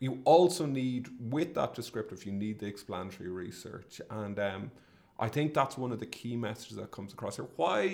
[0.00, 1.02] you also need,
[1.36, 4.00] with that descriptive, you need the explanatory research.
[4.22, 4.70] And um,
[5.18, 7.48] I think that's one of the key messages that comes across here.
[7.56, 7.88] Why?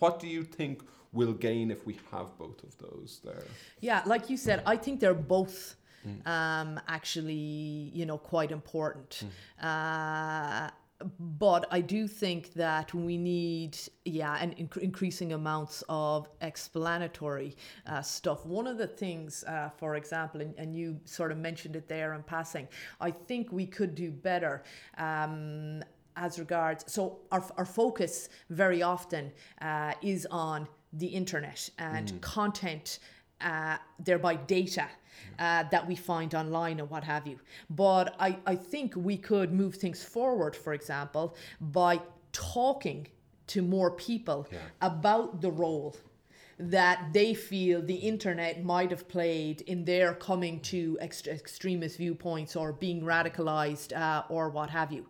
[0.00, 0.82] What do you think
[1.12, 3.44] we'll gain if we have both of those there?
[3.78, 5.76] Yeah, like you said, I think they're both
[6.26, 9.24] um, actually, you know, quite important.
[9.62, 10.70] Uh,
[11.18, 18.00] but I do think that we need, yeah, an inc- increasing amounts of explanatory uh,
[18.00, 18.46] stuff.
[18.46, 22.14] One of the things, uh, for example, and, and you sort of mentioned it there
[22.14, 22.68] in passing,
[23.00, 24.62] I think we could do better.
[24.98, 25.82] Um,
[26.16, 33.00] as regards, so our, our focus very often uh, is on the internet and content,
[33.40, 34.86] uh, thereby data
[35.38, 37.38] uh, that we find online and what have you.
[37.70, 42.00] But I, I think we could move things forward, for example, by
[42.32, 43.06] talking
[43.48, 44.58] to more people Yeah.
[44.80, 45.94] about the role
[46.58, 52.56] that they feel the internet might have played in their coming to ext- extremist viewpoints
[52.56, 55.06] or being radicalized uh, or what have you.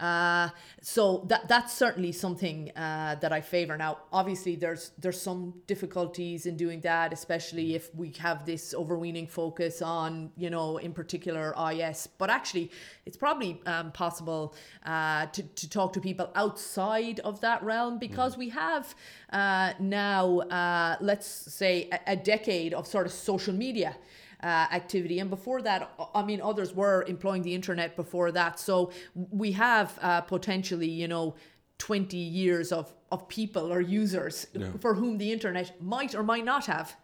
[0.00, 0.48] Uh,
[0.82, 3.76] so that that's certainly something uh, that I favor.
[3.76, 9.28] Now, obviously, there's there's some difficulties in doing that, especially if we have this overweening
[9.28, 12.08] focus on you know in particular IS.
[12.18, 12.70] But actually,
[13.06, 14.54] it's probably um, possible
[14.84, 18.94] uh, to to talk to people outside of that realm because we have
[19.34, 23.96] uh, now uh, let's say a, a decade of sort of social media
[24.42, 25.18] uh, activity.
[25.18, 28.60] And before that, I mean, others were employing the internet before that.
[28.60, 31.34] So we have uh, potentially, you know,
[31.78, 34.46] 20 years of, of people or users
[34.80, 36.96] for whom the internet might or might not have.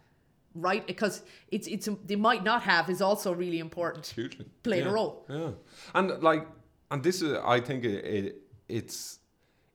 [0.53, 4.07] Right, because it's it's they might not have is also really important.
[4.07, 5.25] Hugely Played a role.
[5.29, 5.51] Yeah,
[5.95, 6.45] and like,
[6.89, 8.35] and this is, I think it, it
[8.67, 9.19] it's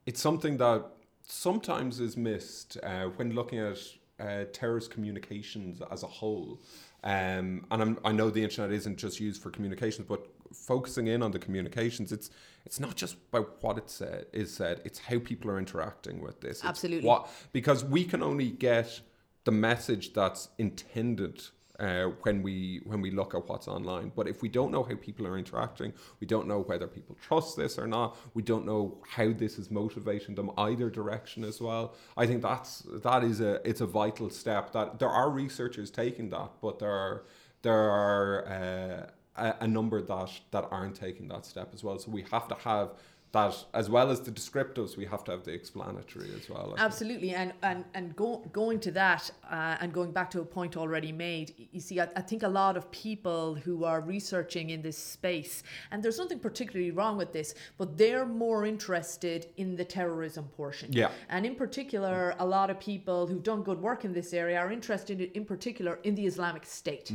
[0.04, 0.84] it's something that
[1.26, 3.78] sometimes is missed uh, when looking at
[4.18, 6.60] uh, terrorist communications as a whole.
[7.04, 11.22] Um, and I'm, I know the internet isn't just used for communications, but focusing in
[11.22, 12.30] on the communications, it's
[12.64, 16.40] it's not just by what it said is said; it's how people are interacting with
[16.40, 16.64] this.
[16.64, 17.06] Absolutely.
[17.06, 19.00] what because we can only get
[19.44, 21.42] the message that's intended
[21.78, 24.12] uh, when we when we look at what's online.
[24.14, 27.56] But if we don't know how people are interacting, we don't know whether people trust
[27.56, 28.16] this or not.
[28.34, 31.94] We don't know how this is motivating them either direction as well.
[32.16, 34.72] I think that's that is a it's a vital step.
[34.72, 37.24] That there are researchers taking that, but there are
[37.62, 41.98] there are uh, a, a number that that aren't taking that step as well.
[41.98, 42.90] So we have to have
[43.36, 44.96] that as well as the descriptives.
[44.96, 46.64] We have to have the explanatory as well.
[46.64, 46.80] I think.
[46.88, 50.76] Absolutely, and and and go, going to that uh, and going back to a point
[50.76, 54.80] already made, you see, I, I think a lot of people who are researching in
[54.82, 59.84] this space, and there's nothing particularly wrong with this, but they're more interested in the
[59.84, 60.88] terrorism portion.
[60.92, 61.10] Yeah.
[61.28, 64.72] And in particular, a lot of people who've done good work in this area are
[64.72, 67.12] interested in, in particular in the Islamic State,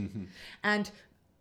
[0.63, 0.91] and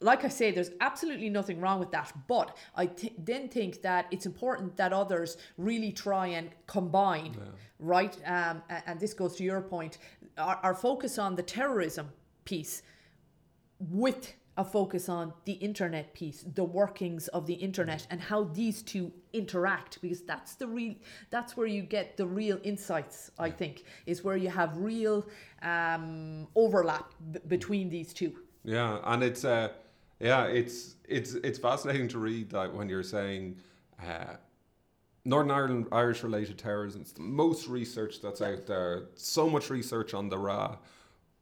[0.01, 2.12] like I say, there's absolutely nothing wrong with that.
[2.26, 7.36] But I th- then think that it's important that others really try and combine,
[7.78, 8.16] right?
[8.24, 9.98] Um, and this goes to your point,
[10.38, 12.09] our, our focus on the terrorism
[12.44, 12.82] piece
[13.78, 18.82] with a focus on the internet piece, the workings of the internet, and how these
[18.82, 20.94] two interact, because that's the real,
[21.30, 23.30] that's where you get the real insights.
[23.38, 25.26] I think is where you have real
[25.62, 28.34] um, overlap b- between these two.
[28.64, 29.70] Yeah, and it's uh,
[30.21, 33.57] yeah, it's it's it's fascinating to read that when you're saying
[34.01, 34.37] uh,
[35.25, 37.01] Northern Ireland Irish related terrorism.
[37.01, 39.05] It's the most research that's out there.
[39.14, 40.77] So much research on the RA,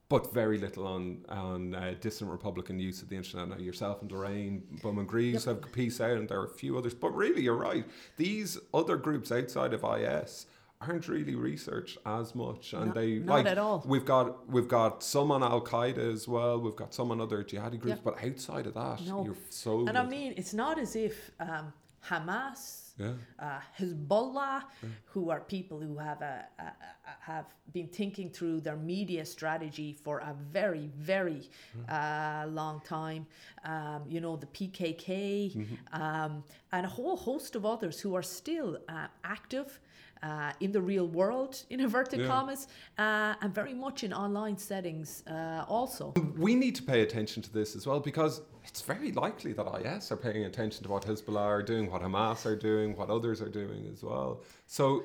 [0.08, 3.48] but very little on on uh, dissident Republican use of the internet.
[3.48, 6.78] Now yourself and Lorraine Bowman Grieve have a piece out, and there are a few
[6.78, 6.94] others.
[6.94, 7.84] But really, you're right.
[8.16, 10.46] These other groups outside of IS
[10.80, 13.82] aren't really researched as much, and Not- they not like at all.
[13.86, 16.60] We've got we've got some on Al Qaeda as well.
[16.60, 18.04] We've got some on other jihadi groups, Yep.
[18.04, 19.24] but outside of that, No.
[19.24, 19.86] you're so.
[19.86, 21.72] And I mean, it's not as if um,
[22.06, 23.14] Hamas, Yeah.
[23.40, 24.62] uh, Hezbollah,
[25.06, 26.74] who are people who have a, a, a,
[27.20, 31.50] have been thinking through their media strategy for a very, very
[31.88, 33.26] uh, long time.
[33.64, 38.78] Um, you know, the PKK, um, and a whole host of others who are still
[38.88, 39.80] uh, active.
[40.22, 42.26] Uh, in the real world, in inverted Yeah.
[42.26, 42.66] commas,
[42.98, 46.12] uh, and very much in online settings uh, also.
[46.36, 50.10] we need to pay attention to this as well because it's very likely that IS
[50.12, 53.48] are paying attention to what Hezbollah are doing, what Hamas are doing, what others are
[53.48, 54.42] doing as well.
[54.66, 55.04] So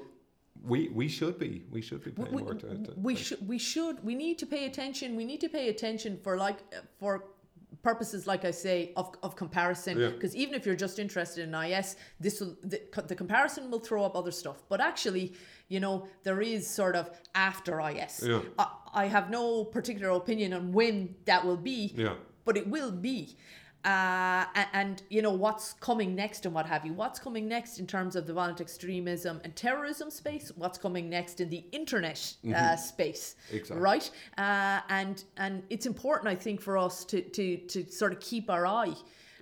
[0.61, 4.03] we we should be we should be paying we, more to we should we should
[4.03, 7.25] we need to pay attention we need to pay attention for like uh, for
[7.83, 9.99] purposes, like I say, of, of comparison.
[9.99, 10.09] Yeah.
[10.09, 14.03] Because even if you're just interested in IS, this will the, the comparison will throw
[14.03, 14.63] up other stuff.
[14.69, 15.33] But actually,
[15.67, 18.23] you know, there is sort of after IS.
[18.25, 18.41] Yeah.
[18.57, 22.15] I, I have no particular opinion on when that will be, Yeah.
[22.45, 23.35] but it will be.
[23.85, 26.93] Uh, and, and you know what's coming next and what have you.
[26.93, 30.51] What's coming next in terms of the violent extremism and terrorism space?
[30.55, 33.35] What's coming next in the internet uh, space?
[33.51, 33.81] Exactly.
[33.83, 34.09] Right.
[34.37, 38.49] Uh, and and it's important, I think, for us to to to sort of keep
[38.49, 38.93] our eye.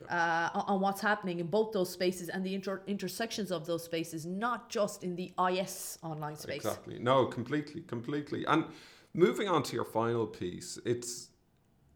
[0.10, 3.84] Uh, on- on what's happening in both those spaces and the inter- intersections of those
[3.84, 6.56] spaces, not just in the IS online space.
[6.56, 6.98] Exactly.
[6.98, 8.44] No, completely, completely.
[8.48, 8.66] And
[9.14, 11.28] moving on to your final piece, it's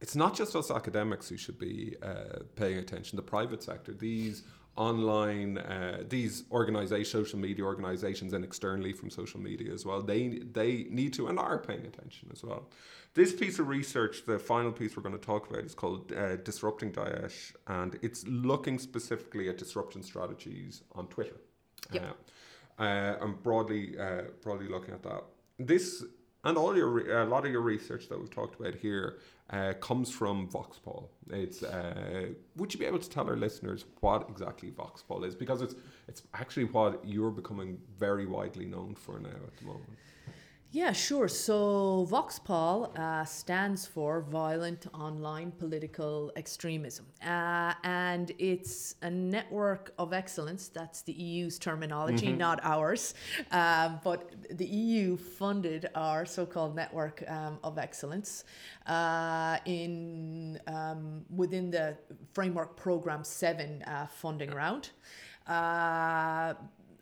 [0.01, 3.15] it's not just us academics who should be uh, paying attention.
[3.15, 4.43] The private sector, these
[4.75, 10.39] online, uh, these organizations, social media organizations, and externally from social media as well, they
[10.51, 12.69] they need to and are paying attention as well.
[13.13, 16.35] This piece of research, the final piece we're going to talk about, is called uh,
[16.37, 21.37] "Disrupting Daesh," and it's looking specifically at disruption strategies on Twitter.
[21.93, 22.03] Yep.
[22.03, 25.23] Uh, uh, and broadly, uh, broadly looking at that.
[25.57, 26.03] This
[26.43, 29.17] and all your re- a lot of your research that we've talked about here
[29.51, 31.07] uh, comes from VoxPol.
[31.29, 35.61] It's uh, would you be able to tell our listeners what exactly VoxPol is because
[35.61, 35.75] it's
[36.07, 39.89] it's actually what you're becoming very widely known for now at the moment.
[40.75, 41.29] Yeah, sure.
[41.29, 47.05] So VoxPol uh, stands for Violent Online Political Extremism.
[47.25, 50.67] Uh, and it's a network of excellence.
[50.67, 53.13] That's the EU's terminology, not ours.
[53.51, 58.43] Um, but the EU funded our so called network um, of excellence
[58.85, 61.95] uh, in um, within the
[62.33, 64.89] Framework Program 7 uh, funding round.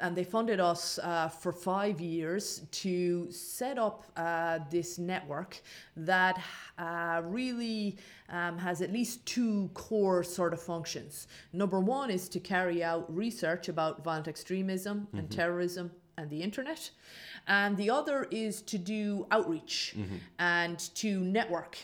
[0.03, 5.61] And they funded us uh, for five years to set up uh, this network
[5.95, 6.41] that
[6.77, 7.97] uh, really
[8.27, 11.27] um, has at least two core sort of functions.
[11.53, 16.91] Number one is to carry out research about violent extremism and terrorism and the internet.
[17.47, 19.95] And the other is to do outreach
[20.37, 21.77] and to network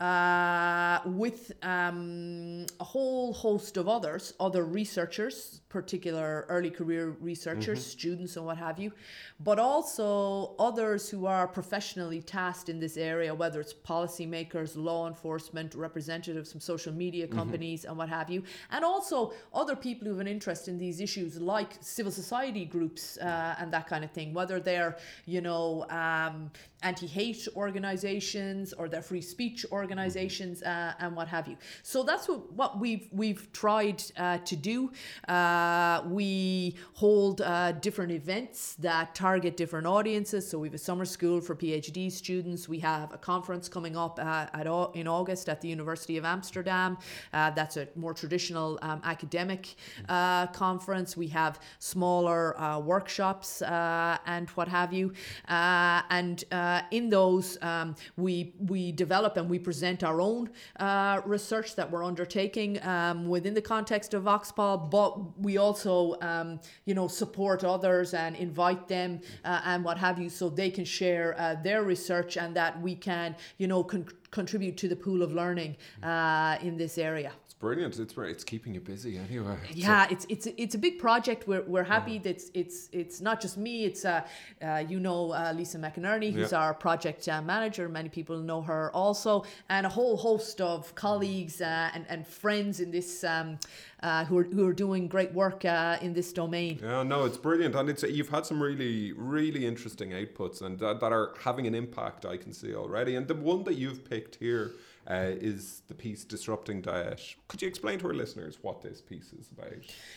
[0.00, 8.36] uh, with um, a whole host of others, other researchers, particular early career researchers, students,
[8.36, 8.92] and what have you,
[9.40, 15.74] but also others who are professionally tasked in this area, whether it's policymakers, law enforcement,
[15.74, 20.20] representatives from social media companies, and what have you, and also other people who have
[20.20, 24.32] an interest in these issues, like civil society groups uh, and that kind of thing,
[24.32, 24.96] whether they're,
[25.26, 26.52] you know, um,
[26.84, 31.56] anti hate organizations or they're free speech organizations uh, and what have you.
[31.82, 34.78] So that's what, what we've we've tried uh, to do.
[35.26, 35.63] Uh,
[36.06, 40.48] we hold uh, different events that target different audiences.
[40.48, 42.68] So we have a summer school for PhD students.
[42.68, 46.98] We have a conference coming up uh, at in August at the University of Amsterdam.
[47.32, 49.74] Uh, that's a more traditional um, academic
[50.08, 51.16] uh, conference.
[51.16, 55.12] We have smaller uh, workshops uh, and what have you.
[55.48, 60.50] Uh, and uh, in those, um, we we develop and we present our own
[60.80, 66.60] uh, research that we're undertaking um, within the context of VoxPol, but we also, um,
[66.84, 70.84] you know, support others and invite them uh, and what have you, so they can
[70.84, 75.22] share uh, their research and that we can, you know, con- contribute to the pool
[75.22, 77.32] of learning uh, in this area.
[77.64, 77.98] Brilliant.
[77.98, 79.56] It's it's keeping you busy anyway.
[79.72, 81.48] Yeah, it's it's it's a big project.
[81.48, 83.86] We're, we're happy that it's it's it's not just me.
[83.86, 84.20] It's uh,
[84.60, 86.58] uh you know uh, Lisa McInerney, who's Yeah.
[86.58, 87.88] our project uh, manager.
[87.88, 92.80] Many people know her also, and a whole host of colleagues uh, and and friends
[92.80, 93.58] in this um,
[94.02, 96.78] uh, who are who are doing great work uh, in this domain.
[96.82, 101.00] Yeah, no, it's brilliant, and it's you've had some really, really interesting outputs, and that,
[101.00, 102.26] that are having an impact.
[102.26, 104.74] I can see already, and the one that you've picked here
[105.10, 109.32] uh, is the piece "Disrupting Daesh." Could you explain to our listeners what this piece
[109.32, 109.72] is about?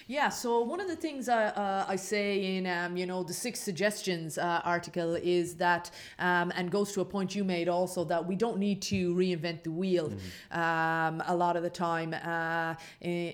[0.08, 3.34] Yeah, so one of the things I, uh, I say in um, you know the
[3.34, 8.04] six suggestions uh, article is that um, and goes to a point you made also
[8.06, 10.12] that we don't need to reinvent the wheel
[10.52, 13.32] um, a lot of the time uh, in,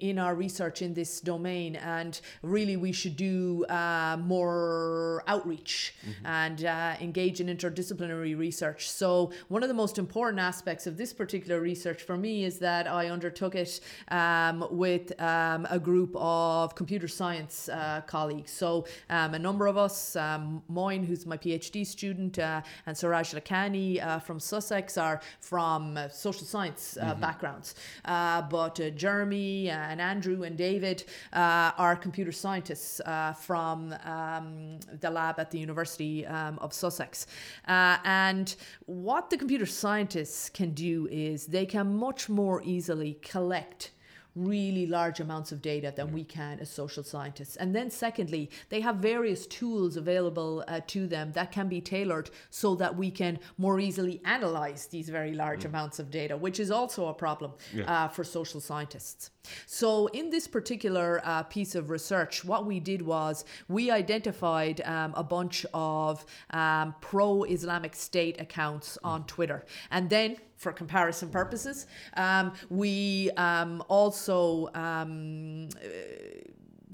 [0.00, 6.64] in our research in this domain and really we should do uh, more outreach and
[6.64, 8.90] uh, engage in interdisciplinary research.
[8.90, 12.86] So one of the most important aspects of this particular research for me is that
[12.86, 18.50] I undertook it um, with um, a group of computer science uh, colleagues.
[18.50, 23.34] So um, a number of us, um, Moign, who's my PhD student, uh, and Suraj
[23.34, 27.74] Lakhani uh, from Sussex are from uh, social science uh, backgrounds.
[28.04, 34.78] Uh, but uh, Jeremy and Andrew and David uh, are computer scientists uh, from um,
[35.00, 37.26] the lab at the University um, of Sussex.
[37.68, 38.56] Uh, and
[38.86, 43.90] what the computer scientists can do is they can much more easily collect
[44.34, 47.56] really large amounts of data than we can as social scientists.
[47.56, 52.30] And then, secondly, they have various tools available uh, to them that can be tailored
[52.50, 56.70] so that we can more easily analyze these very large amounts of data, which is
[56.70, 57.52] also a problem
[57.86, 59.30] uh, for social scientists.
[59.66, 65.12] So, in this particular uh, piece of research, what we did was we identified um,
[65.16, 69.64] a bunch of um, pro Islamic State accounts on Twitter.
[69.90, 71.86] And then for comparison purposes.
[72.16, 75.68] Um, we um, also um,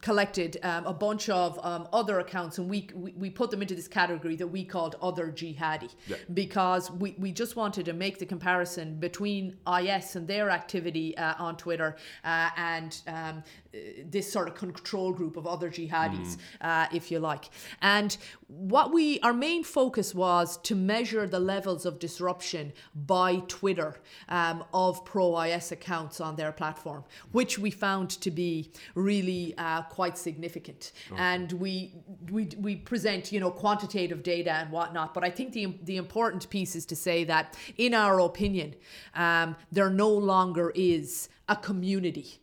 [0.00, 3.74] collected um, a bunch of um, other accounts and we, we, we put them into
[3.74, 6.16] this category that we called other jihadi Yeah.
[6.34, 11.34] because we, we just wanted to make the comparison between IS and their activity uh,
[11.38, 13.42] on Twitter uh, and um,
[13.74, 13.78] uh,
[14.08, 17.50] this sort of control group of other jihadis, uh, if you like.
[17.82, 23.96] And what we, our main focus was to measure the levels of disruption by Twitter
[24.28, 29.82] um, of pro IS accounts on their platform, which we found to be really uh,
[29.90, 30.92] quite significant.
[31.16, 31.94] And we,
[32.30, 35.14] we, we present, you know, quantitative data and whatnot.
[35.14, 38.74] But I think the, the important piece is to say that, in our opinion,
[39.14, 42.40] um, there no longer is a community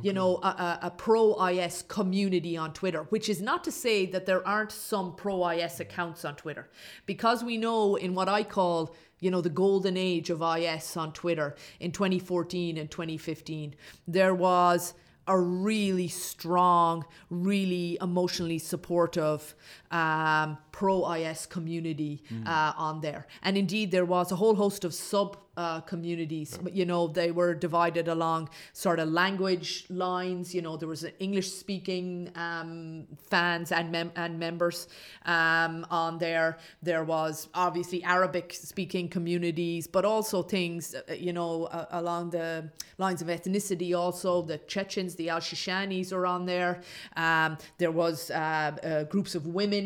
[0.00, 4.06] you know, a, a, a pro IS community on Twitter, which is not to say
[4.06, 6.70] that there aren't some pro IS accounts on Twitter,
[7.04, 11.12] because we know in what I call, you know, the golden age of IS on
[11.12, 13.74] Twitter in 2014 and 2015,
[14.06, 14.94] there was
[15.26, 19.54] a really strong, really emotionally supportive
[19.92, 23.26] um, pro IS community uh, on there.
[23.42, 26.58] And indeed, there was a whole host of sub uh, communities.
[26.62, 30.54] But, You know, they were divided along sort of language lines.
[30.54, 34.88] You know, there was English speaking um, fans and, mem- and members
[35.26, 36.58] um, on there.
[36.82, 42.70] There was obviously Arabic speaking communities, but also things, uh, you know, uh, along the
[42.98, 44.42] lines of ethnicity also.
[44.42, 46.80] The Chechens, the Al Shishanis are on there.
[47.16, 49.81] Um, there was uh, uh, groups of women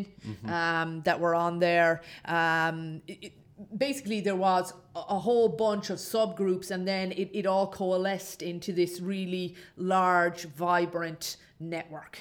[0.47, 2.03] um, that were on there.
[2.25, 3.33] Um, it- it-
[3.79, 8.71] basically there was a whole bunch of subgroups and then it, it all coalesced into
[8.81, 12.15] this really large vibrant network.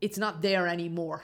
[0.00, 1.22] It's not there anymore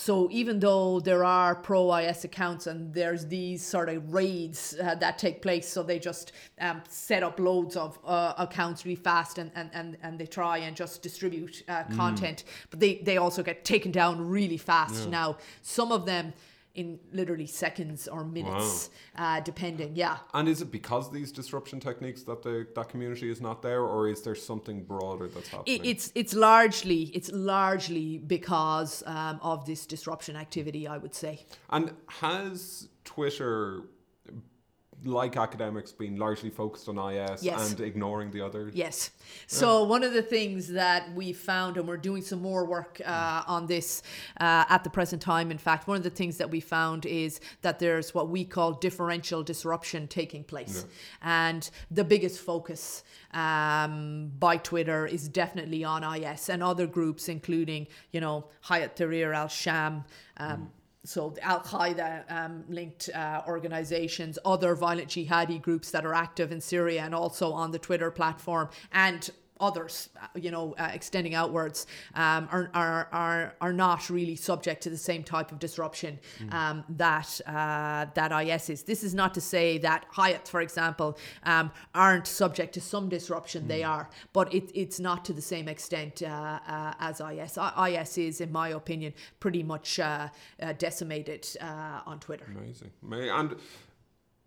[0.00, 4.94] so even though there are pro IS accounts and there's these sort of raids uh,
[4.94, 9.36] that take place, so they just um, set up loads of uh, accounts really fast
[9.36, 13.42] and, and, and, and they try and just distribute uh, content, but they, they also
[13.42, 15.36] get taken down really fast now.
[15.60, 16.32] Some of them
[16.74, 19.96] in literally seconds or minutes, uh, depending.
[19.96, 20.18] Yeah.
[20.34, 23.82] And is it because of these disruption techniques that the that community is not there,
[23.82, 25.80] or is there something broader that's happening?
[25.84, 31.44] It, it's it's largely it's largely because um, of this disruption activity, I would say.
[31.70, 33.82] and has Twitter,
[35.04, 37.70] like academics, been largely focused on IS Yes.
[37.70, 38.74] and ignoring the others?
[38.74, 39.10] Yes.
[39.46, 43.42] So one of the things that we found, and we're doing some more work uh,
[43.46, 44.02] on this
[44.40, 45.50] uh, at the present time.
[45.50, 48.72] In fact, one of the things that we found is that there's what we call
[48.72, 50.84] differential disruption taking place,
[51.22, 51.46] Yeah.
[51.46, 57.86] and the biggest focus um, by Twitter is definitely on IS and other groups, including
[58.12, 60.04] you know Hayat Tahrir al Sham.
[60.36, 60.70] Um,
[61.04, 66.60] so Al Qaeda um, linked uh, organizations, other violent jihadi groups that are active in
[66.60, 69.30] Syria and also on the Twitter platform, and
[69.60, 74.82] others, uh, you know, uh, extending outwards, um, are, are, are, are not really subject
[74.82, 76.18] to the same type of disruption
[76.52, 78.82] um, that uh, that IS is.
[78.82, 83.68] This is not to say that Hayat, for example, um, aren't subject to some disruption.
[83.68, 87.58] They are, but it, it's not to the same extent uh, uh, as IS.
[87.58, 90.28] I- IS is, in my opinion, pretty much uh,
[90.62, 92.46] uh, decimated uh, on Twitter.
[92.56, 92.90] Amazing.
[93.10, 93.56] And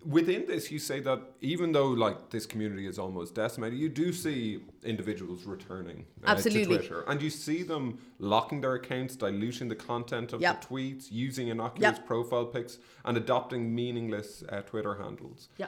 [0.05, 4.11] within this, you say that even though like this community is almost decimated, you do
[4.13, 6.77] see individuals returning uh, Absolutely.
[6.77, 10.61] to Twitter, and you see them locking their accounts, diluting the content of Yep.
[10.61, 12.07] the tweets, using innocuous Yep.
[12.07, 15.49] profile pics, and adopting meaningless uh, Twitter handles.
[15.57, 15.67] Yeah.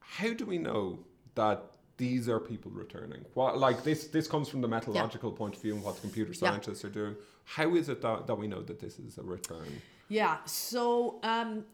[0.00, 1.00] How do we know
[1.34, 1.70] that?
[1.96, 3.24] These are people returning.
[3.34, 4.08] What like this?
[4.08, 7.14] This comes from the methodological point of view and what the computer scientists are doing.
[7.44, 9.80] How is it that, that we know that this is a return?
[10.08, 10.38] Yeah.
[10.44, 11.64] So, um,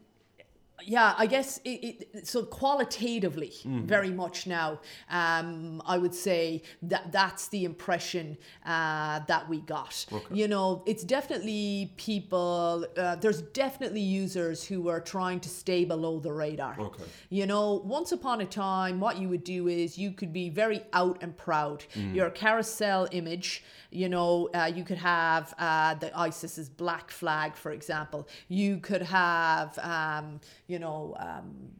[0.85, 4.81] yeah, I guess it, it, so qualitatively, very much now,
[5.11, 8.37] um, I would say that that's the impression
[8.67, 10.07] uh, that we got.
[10.33, 16.21] You know, it's definitely people, uh, there's definitely users who are trying to stay below
[16.21, 16.77] the radar.
[16.79, 17.05] Okay.
[17.29, 20.83] You know, once upon a time, what you would do is you could be very
[20.93, 21.85] out and proud.
[22.15, 27.73] Your carousel image, you know, uh, you could have uh, the ISIS's black flag, for
[27.73, 28.29] example.
[28.49, 30.41] You could have, um,
[30.71, 31.73] you know, um,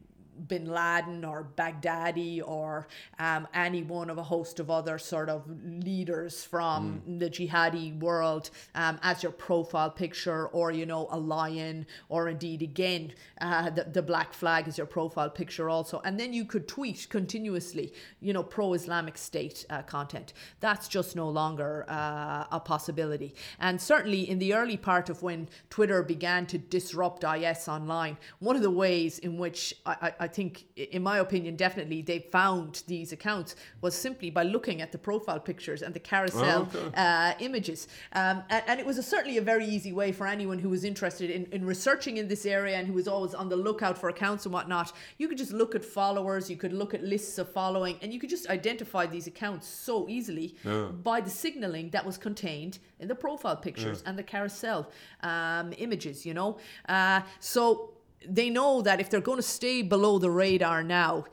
[0.47, 2.87] bin Laden or Baghdadi or
[3.19, 8.49] um, any one of a host of other sort of leaders from the jihadi world
[8.75, 13.83] um, as your profile picture, or you know, a lion, or indeed again uh, the,
[13.83, 16.01] the black flag is your profile picture also.
[16.03, 20.33] And then you could tweet continuously, you know, pro Islamic State uh, content.
[20.59, 23.33] That's just no longer uh, a possibility.
[23.59, 28.55] And certainly in the early part of when Twitter began to disrupt IS online, one
[28.55, 32.83] of the ways in which I, I, I think, in my opinion, definitely they found
[32.87, 36.91] these accounts was simply by looking at the profile pictures and the carousel Oh, okay.
[36.95, 37.87] uh, images.
[38.13, 40.83] Um, and, and it was a, certainly a very easy way for anyone who was
[40.83, 44.09] interested in, in researching in this area and who was always on the lookout for
[44.09, 44.91] accounts and whatnot.
[45.17, 48.19] You could just look at followers, you could look at lists of following, and you
[48.19, 50.55] could just identify these accounts so easily
[51.03, 54.89] by the signaling that was contained in the profile pictures and the carousel
[55.23, 56.57] um, images, you know?
[56.87, 57.91] Uh, so
[58.27, 61.25] they know that if they're going to stay below the radar now,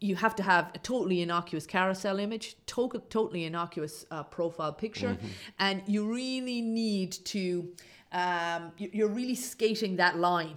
[0.00, 5.16] you have to have a totally innocuous carousel image, to- totally innocuous uh, profile picture,
[5.58, 7.72] and you really need to.
[8.14, 10.56] Um, you- you're really skating that line,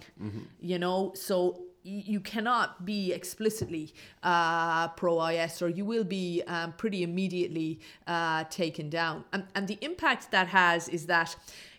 [0.60, 1.12] you know.
[1.14, 1.36] So
[1.84, 7.80] y- you cannot be explicitly uh, pro IS, or you will be um, pretty immediately
[8.06, 9.24] uh, taken down.
[9.32, 11.34] And, and the impact that has is that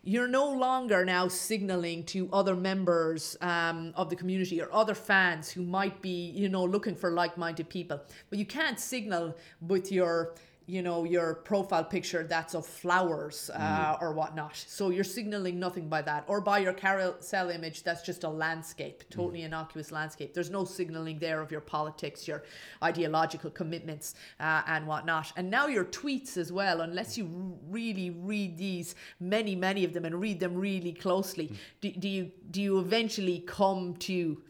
[0.08, 5.50] you're no longer now signaling to other members um, of the community or other fans
[5.50, 8.00] who might be, you know, looking for like-minded people.
[8.30, 10.36] But you can't signal with your
[10.68, 14.56] you know your profile picture that's of flowers uh, or whatnot.
[14.56, 16.26] So you're signaling nothing by that.
[16.28, 20.34] Or by your carousel image that's just a landscape totally innocuous landscape.
[20.34, 22.44] There's no signaling there of your politics your
[22.84, 25.32] ideological commitments uh, and whatnot.
[25.38, 30.04] And now your tweets as well unless you really read these many many of them
[30.04, 34.42] and read them really closely do, do you do you eventually come to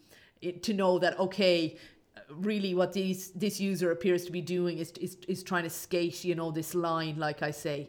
[0.64, 1.78] to know that okay
[2.32, 6.24] really what these this user appears to be doing is is, is trying to skate
[6.24, 7.88] you know this line like i say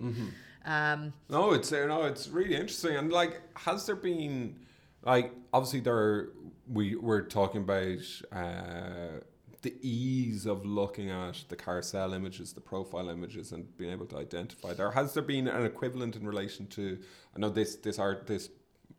[0.65, 2.97] um No, it's uh, no, it's really interesting.
[2.97, 4.57] And like, has there been
[5.03, 6.29] like obviously there
[6.71, 7.99] we we're talking about
[8.33, 9.21] uh,
[9.63, 14.19] the ease of looking at the carousel images, the profile images, and being able to
[14.19, 14.91] identify there.
[14.91, 16.99] Has there been an equivalent in relation to?
[17.35, 18.51] I know this this art this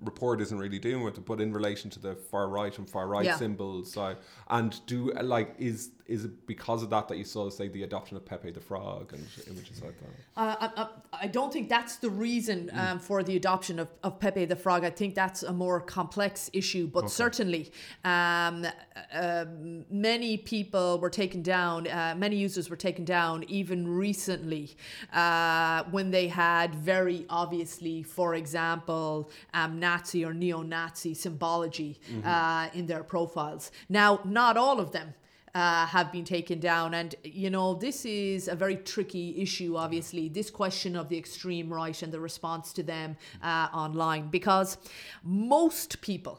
[0.03, 3.07] report isn't really dealing with it, but in relation to the far right and far
[3.07, 3.37] right Yeah.
[3.37, 4.15] symbols, so,
[4.49, 8.17] and do like is is it because of that that you saw say the adoption
[8.17, 10.09] of Pepe the Frog and images like that?
[10.35, 14.45] Uh, I, I, don't think that's the reason um, for the adoption of, of Pepe
[14.45, 14.83] the Frog.
[14.83, 17.71] I think that's a more complex issue, but certainly
[18.03, 18.65] um,
[19.13, 19.45] uh,
[19.91, 24.75] many people were taken down, uh, many users were taken down even recently
[25.13, 31.91] uh, when they had very obviously, for example, um, Nazi or neo Nazi symbology
[32.25, 33.71] uh, in their profiles.
[33.87, 34.09] Now,
[34.39, 35.09] not all of them
[35.55, 36.93] uh, have been taken down.
[36.93, 41.73] And, you know, this is a very tricky issue, obviously, this question of the extreme
[41.73, 44.77] right and the response to them uh, online, because
[45.23, 46.37] most people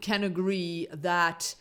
[0.00, 1.54] can agree that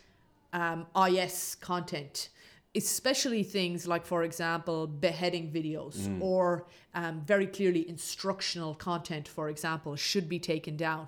[0.54, 2.30] um, IS content,
[2.76, 9.96] especially things like, for example, beheading videos or um, very clearly instructional content, for example,
[9.96, 11.08] should be taken down.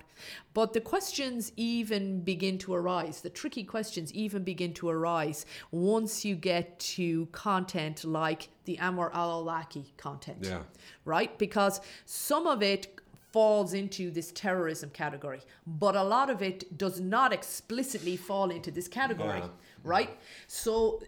[0.53, 6.25] But the questions even begin to arise, the tricky questions even begin to arise once
[6.25, 10.63] you get to content like the Anwar al Awlaki content Yeah.
[11.05, 11.37] right?
[11.37, 12.99] Because some of it
[13.31, 18.71] falls into this terrorism category, but a lot of it does not explicitly fall into
[18.71, 19.49] this category, Yeah.
[19.83, 20.17] right?
[20.47, 21.01] So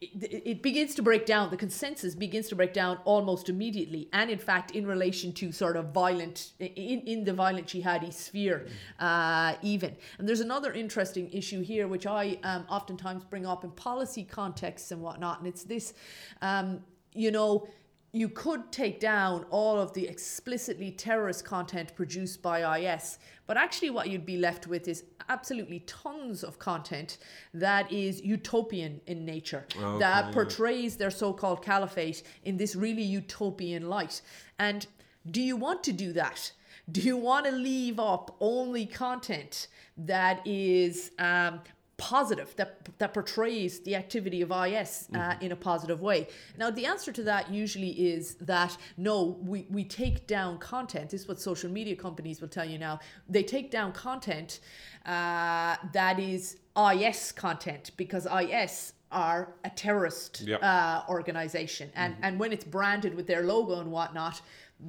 [0.00, 4.08] it, it, begins to break down, the consensus begins to break down almost immediately.
[4.12, 8.66] And in fact, in relation to sort of violent, in, in the violent jihadi sphere,
[8.98, 9.96] uh, even.
[10.18, 14.90] And there's another interesting issue here, which I um, oftentimes bring up in policy contexts
[14.90, 15.38] and whatnot.
[15.38, 15.94] And it's this,
[16.42, 16.80] um,
[17.14, 17.68] you know,
[18.12, 23.90] you could take down all of the explicitly terrorist content produced by IS, but actually,
[23.90, 27.18] what you'd be left with is absolutely tons of content
[27.54, 33.02] that is utopian in nature, Okay, that portrays their so called caliphate in this really
[33.02, 34.22] utopian light.
[34.58, 34.86] And
[35.30, 36.52] do you want to do that?
[36.90, 39.68] Do you want to leave up only content
[39.98, 41.60] that is um,
[41.98, 46.28] positive that that portrays the activity of IS uh, in a positive way.
[46.56, 51.10] Now the answer to that usually is that no, we, we take down content.
[51.10, 53.00] This is what social media companies will tell you now.
[53.28, 54.60] They take down content
[55.04, 60.60] uh, that is IS content because IS are a terrorist Yep.
[60.62, 64.40] uh, organization, and and when it's branded with their logo and whatnot,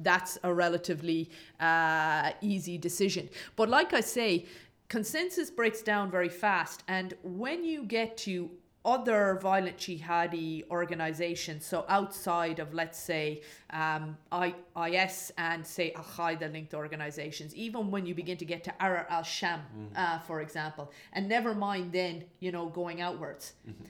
[0.02, 3.28] that's a relatively uh, easy decision.
[3.56, 4.46] But like I say,
[4.90, 6.82] consensus breaks down very fast.
[6.88, 8.50] And when you get to
[8.84, 16.52] other violent jihadi organizations, so outside of, let's say, um, IS and, say, Al Qaeda
[16.52, 19.96] linked organizations, even when you begin to get to Ahrar al Sham, mm-hmm.
[19.96, 23.84] uh, for example, and never mind then, you know, going outwards, mm-hmm.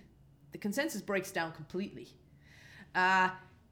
[0.52, 2.08] the consensus breaks down completely.
[2.94, 3.30] Uh,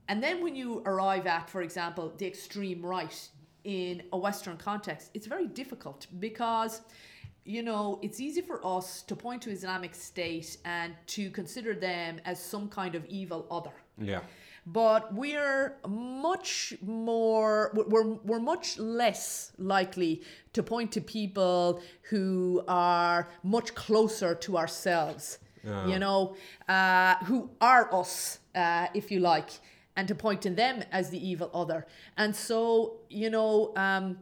[0.08, 3.28] and then when you arrive at, for example, the extreme right
[3.64, 6.80] in a Western context, it's very difficult because
[7.48, 12.20] you know, it's easy for us to point to Islamic State and to consider them
[12.26, 13.72] as some kind of evil other.
[13.96, 14.20] Yeah.
[14.66, 20.20] But we're much more, we're, we're much less likely
[20.52, 21.80] to point to people
[22.10, 25.38] who are much closer to ourselves,
[25.86, 26.36] you know,
[26.68, 29.50] uh, who are us, uh, if you like,
[29.96, 31.86] and to point to them as the evil other.
[32.18, 34.18] And so, you know, um,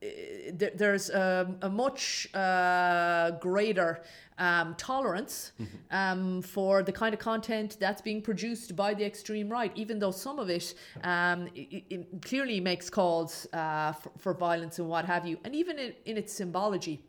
[0.00, 4.02] there's a, a much uh, greater
[4.38, 5.76] um, tolerance mm-hmm.
[5.90, 10.10] um, for the kind of content that's being produced by the extreme right, even though
[10.10, 10.74] some of it,
[11.04, 15.54] um, it, it clearly makes calls uh, for, for, violence and what have you, and
[15.54, 17.04] even in, in its symbology.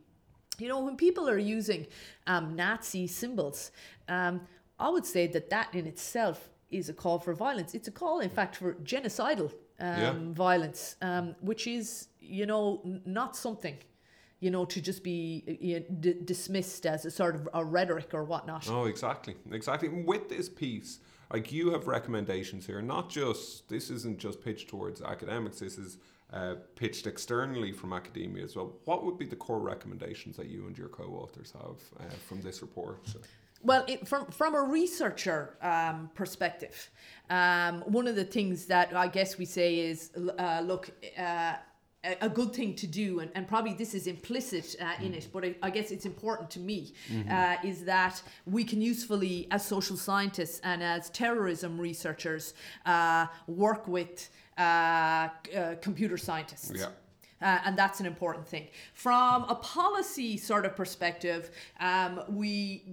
[0.60, 1.88] You know, when people are using
[2.28, 3.72] um, Nazi symbols,
[4.10, 4.42] um,
[4.78, 7.74] I would say that that in itself is a call for violence.
[7.74, 10.14] It's a call, in fact, for genocidal um, yeah.
[10.34, 13.78] violence, um, which is, you know, not something,
[14.40, 18.14] you know, to just be you know, d- dismissed as a sort of a rhetoric
[18.14, 18.70] or whatnot.
[18.70, 19.90] Oh, exactly, exactly.
[19.90, 21.00] With this piece,
[21.34, 25.60] like you have recommendations here, not just this isn't just pitched towards academics.
[25.60, 25.98] This is
[26.32, 28.74] uh, pitched externally from academia as well.
[28.86, 32.62] What would be the core recommendations that you and your co-authors have uh, from this
[32.62, 33.00] report?
[33.64, 36.90] Well, it, from from a researcher um, perspective,
[37.30, 41.56] um, one of the things that I guess we say is, uh, look, uh,
[42.04, 45.46] a good thing to do, and, and probably this is implicit uh, in it, but
[45.46, 47.32] I, I, guess it's important to me, mm-hmm.
[47.32, 52.56] uh, is that we can usefully, as social scientists and as terrorism researchers,
[52.88, 55.30] uh, work with uh, uh,
[55.82, 56.72] computer scientists.
[56.76, 56.88] Yeah.
[57.42, 58.68] Uh, and that's an important thing.
[58.94, 61.50] From a policy sort of perspective,
[61.80, 62.84] um, we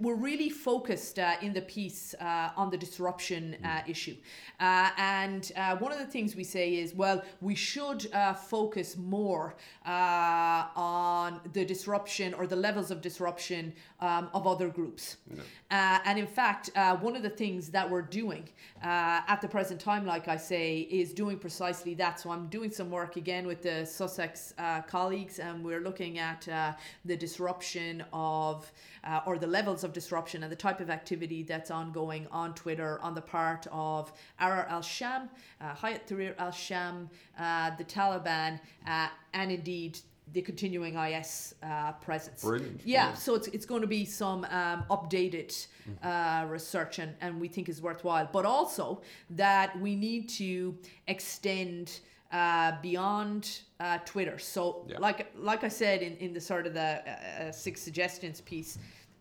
[0.00, 3.88] we're really focused uh, in the piece uh, on the disruption uh, mm.
[3.88, 4.14] issue.
[4.58, 8.96] Uh, and uh, one of the things we say is, well, we should uh, focus
[8.98, 9.54] more
[9.86, 15.16] on the disruption or the levels of disruption um, of other groups.
[15.34, 15.42] No.
[15.70, 16.70] and in fact,
[17.00, 18.48] one of the things that we're doing
[18.82, 22.20] at the present time, like I say, is doing precisely that.
[22.20, 24.52] So I'm doing some work again with the Sussex
[24.86, 26.46] colleagues, and we're looking at
[27.04, 28.70] the disruption of
[29.04, 33.00] uh, or the levels of disruption and the type of activity that's ongoing on Twitter
[33.02, 35.28] on the part of Ahrar al Sham,
[35.60, 37.08] uh, Hayat Tahrir al Sham,
[37.38, 39.98] uh, the Taliban, uh, and indeed
[40.32, 42.42] the continuing IS uh, presence.
[42.42, 42.80] Brilliant.
[42.84, 43.18] Yeah, Brilliant.
[43.18, 45.66] so it's, it's going to be some um, updated
[46.02, 49.00] uh, research and, and we think is worthwhile, but also
[49.30, 50.76] that we need to
[51.08, 52.00] extend
[52.32, 54.38] uh, beyond uh, Twitter.
[54.38, 54.98] So, yeah.
[54.98, 58.78] like like I said in, in the sort of the uh, uh six suggestions piece,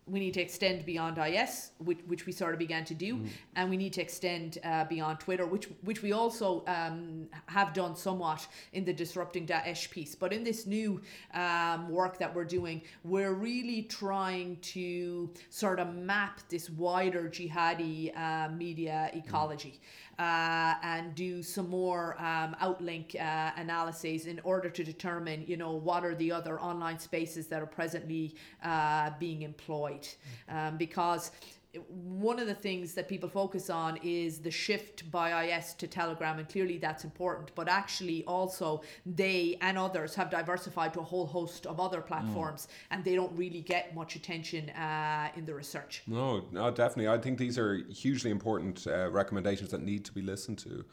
[0.10, 3.27] we need to extend beyond IS, which, which we sort of began to do, mm.
[3.56, 7.95] and we need to extend uh, beyond Twitter, which which we also um, have done
[7.95, 10.15] somewhat in the disrupting Daesh piece.
[10.15, 11.02] But in this new
[11.34, 18.18] um, work that we're doing, we're really trying to sort of map this wider jihadi
[18.18, 19.80] uh, media ecology.
[19.81, 25.55] Mm uh, and do some more um, outlink uh, analyses in order to determine, you
[25.55, 30.07] know, what are the other online spaces that are presently uh, being employed.
[30.49, 31.31] Um, because
[31.77, 36.39] one of the things that people focus on is the shift by IS to Telegram,
[36.39, 37.51] and clearly that's important.
[37.53, 42.65] But actually, also, they and others have diversified to a whole host of other platforms,
[42.65, 42.87] mm.
[42.91, 46.01] and they don't really get much attention uh, in the research.
[46.07, 47.07] No, no, definitely.
[47.07, 50.85] I think these are hugely important uh, recommendations that need to be listened to.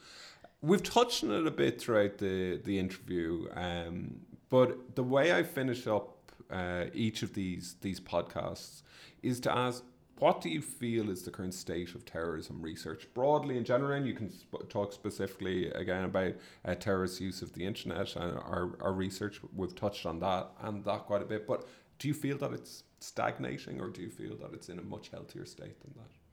[0.60, 4.16] We've touched on it a bit throughout the, the interview, um,
[4.50, 6.12] but the way I finish up
[6.50, 8.82] uh, each of these these podcasts
[9.22, 9.82] is to ask
[10.18, 13.92] what do you feel is the current state of terrorism research broadly in general?
[13.92, 16.34] And you can sp- talk specifically again about
[16.64, 19.40] uh, terrorist use of the internet and our, our research.
[19.54, 21.46] We've touched on that and that quite a bit.
[21.46, 21.68] But
[21.98, 25.10] do you feel that it's stagnating or do you feel that it's in a much
[25.10, 26.25] healthier state than that?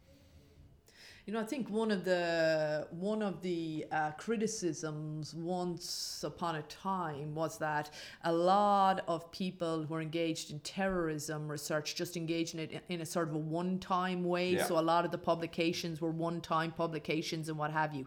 [1.25, 6.63] You know, I think one of the one of the uh, criticisms once upon a
[6.63, 7.91] time was that
[8.25, 12.99] a lot of people who are engaged in terrorism research just engaged in it in
[12.99, 14.49] a sort of a one-time way.
[14.55, 14.65] Yeah.
[14.65, 18.05] So a lot of the publications were one-time publications and what have you.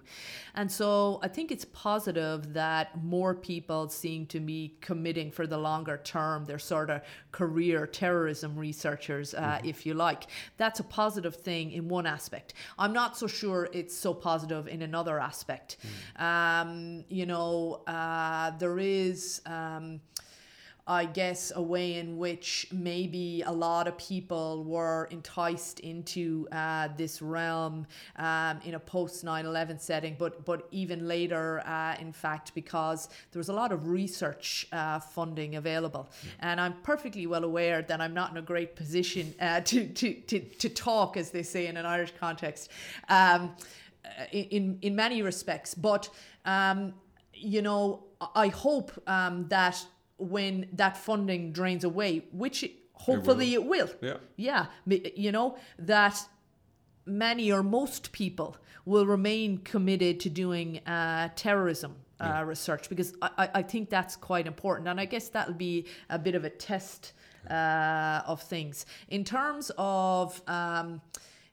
[0.54, 5.56] And so I think it's positive that more people seem to be committing for the
[5.56, 6.44] longer term.
[6.44, 7.00] They're sort of
[7.32, 10.24] career terrorism researchers, uh, if you like.
[10.58, 12.52] That's a positive thing in one aspect.
[12.78, 15.76] I'm not so sure it's so positive in another aspect.
[16.16, 19.42] Um, you know, uh, there is.
[19.44, 20.00] Um,
[20.88, 26.88] I guess, a way in which maybe a lot of people were enticed into uh,
[26.96, 27.86] this realm
[28.16, 33.08] um, in a post 9 11 setting, but, but even later, uh, in fact, because
[33.32, 36.08] there was a lot of research uh, funding available.
[36.38, 40.14] And I'm perfectly well aware that I'm not in a great position uh, to, to,
[40.14, 42.70] to, to talk, as they say in an Irish context.
[43.08, 43.56] Um,
[44.32, 45.74] in in many respects.
[45.74, 46.08] But
[46.44, 46.94] um,
[47.34, 48.04] you know,
[48.34, 49.84] I hope um, that
[50.18, 54.16] when that funding drains away, which it- hopefully it will, Yeah.
[54.36, 56.26] yeah, you know that
[57.04, 61.96] many or most people will remain committed to doing uh, terrorism.
[62.18, 64.88] Uh, research because I, I- I think that's quite important.
[64.88, 67.12] And I guess that'll be a bit of a test
[67.50, 68.86] uh, of things.
[69.08, 71.02] In terms of um,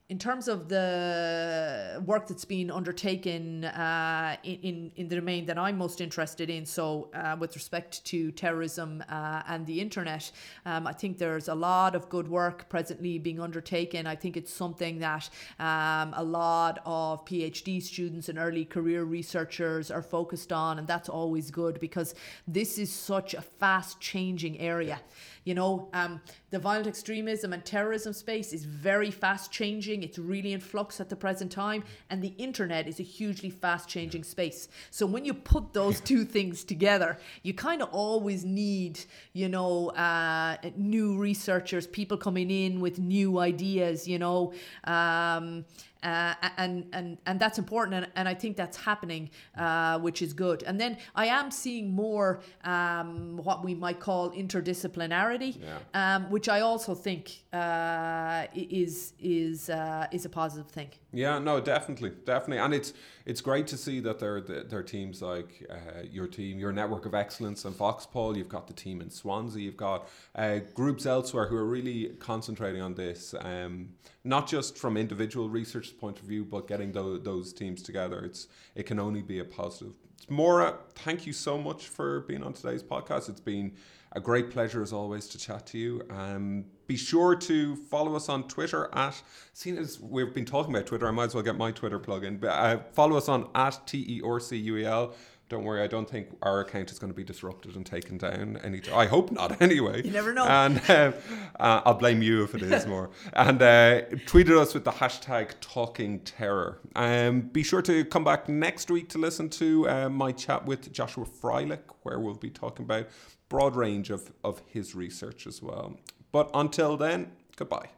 [0.10, 5.78] in terms of the work that's been undertaken uh, in, in, the domain that I'm
[5.78, 10.30] most interested in, so uh, with respect to terrorism uh, and the internet,
[10.66, 14.06] um, I think there's a lot of good work presently being undertaken.
[14.06, 19.90] I think it's something that um, a lot of PhD students and early career researchers
[19.90, 22.14] are focused on, and that's always good because
[22.46, 25.00] this is such a fast changing area.
[25.44, 26.22] You know, um,
[26.52, 30.03] the violent extremism and terrorism space is very fast changing.
[30.03, 31.84] It's really in flux at the present time.
[32.10, 34.68] And the internet is a hugely fast changing space.
[34.91, 38.99] So when you put those two things together, you kind of always need,
[39.34, 44.53] you know, uh, new researchers, people coming in with new ideas, you know.
[44.86, 45.65] Um,
[46.04, 50.34] uh, and and and that's important, and, and I think that's happening, uh, which is
[50.34, 50.64] good.
[50.64, 56.16] And then I am seeing more um, what we might call interdisciplinarity, Yeah.
[56.16, 60.90] um, which I also think uh, is is uh, is a positive thing.
[61.14, 62.94] Yeah, no, definitely, definitely, and it's
[63.26, 67.06] it's great to see that there there are teams like uh, your team, your network
[67.06, 68.36] of excellence, and VoxPol.
[68.36, 69.62] You've got the team in Swansea.
[69.62, 73.90] You've got uh, groups elsewhere who are really concentrating on this, um,
[74.24, 78.24] not just from individual research point of view, but getting those teams together.
[78.26, 79.94] It's it can only be a positive.
[80.30, 83.30] Maura, thank you so much for being on today's podcast.
[83.30, 83.74] It's been
[84.14, 86.02] a great pleasure as always to chat to you.
[86.10, 89.22] Um, be sure to follow us on Twitter at,
[89.53, 92.23] seeing as we've been talking about Twitter, I might as well get my Twitter plug
[92.23, 92.38] in.
[92.38, 95.14] But uh, follow us on at T E R C U E L.
[95.49, 98.57] Don't worry, I don't think our account is going to be disrupted and taken down.
[98.64, 99.61] Any, I hope not.
[99.61, 100.45] Anyway, You never know.
[100.45, 101.11] And uh,
[101.60, 103.11] uh, I'll blame you if it is more.
[103.34, 106.80] and uh, tweeted us with the hashtag Talking Terror.
[106.95, 110.91] Um, be sure to come back next week to listen to uh, my chat with
[110.91, 113.07] Joshua Freilich, where we'll be talking about
[113.54, 115.96] broad range of, of his research as well.
[116.32, 117.90] But until then, goodbye.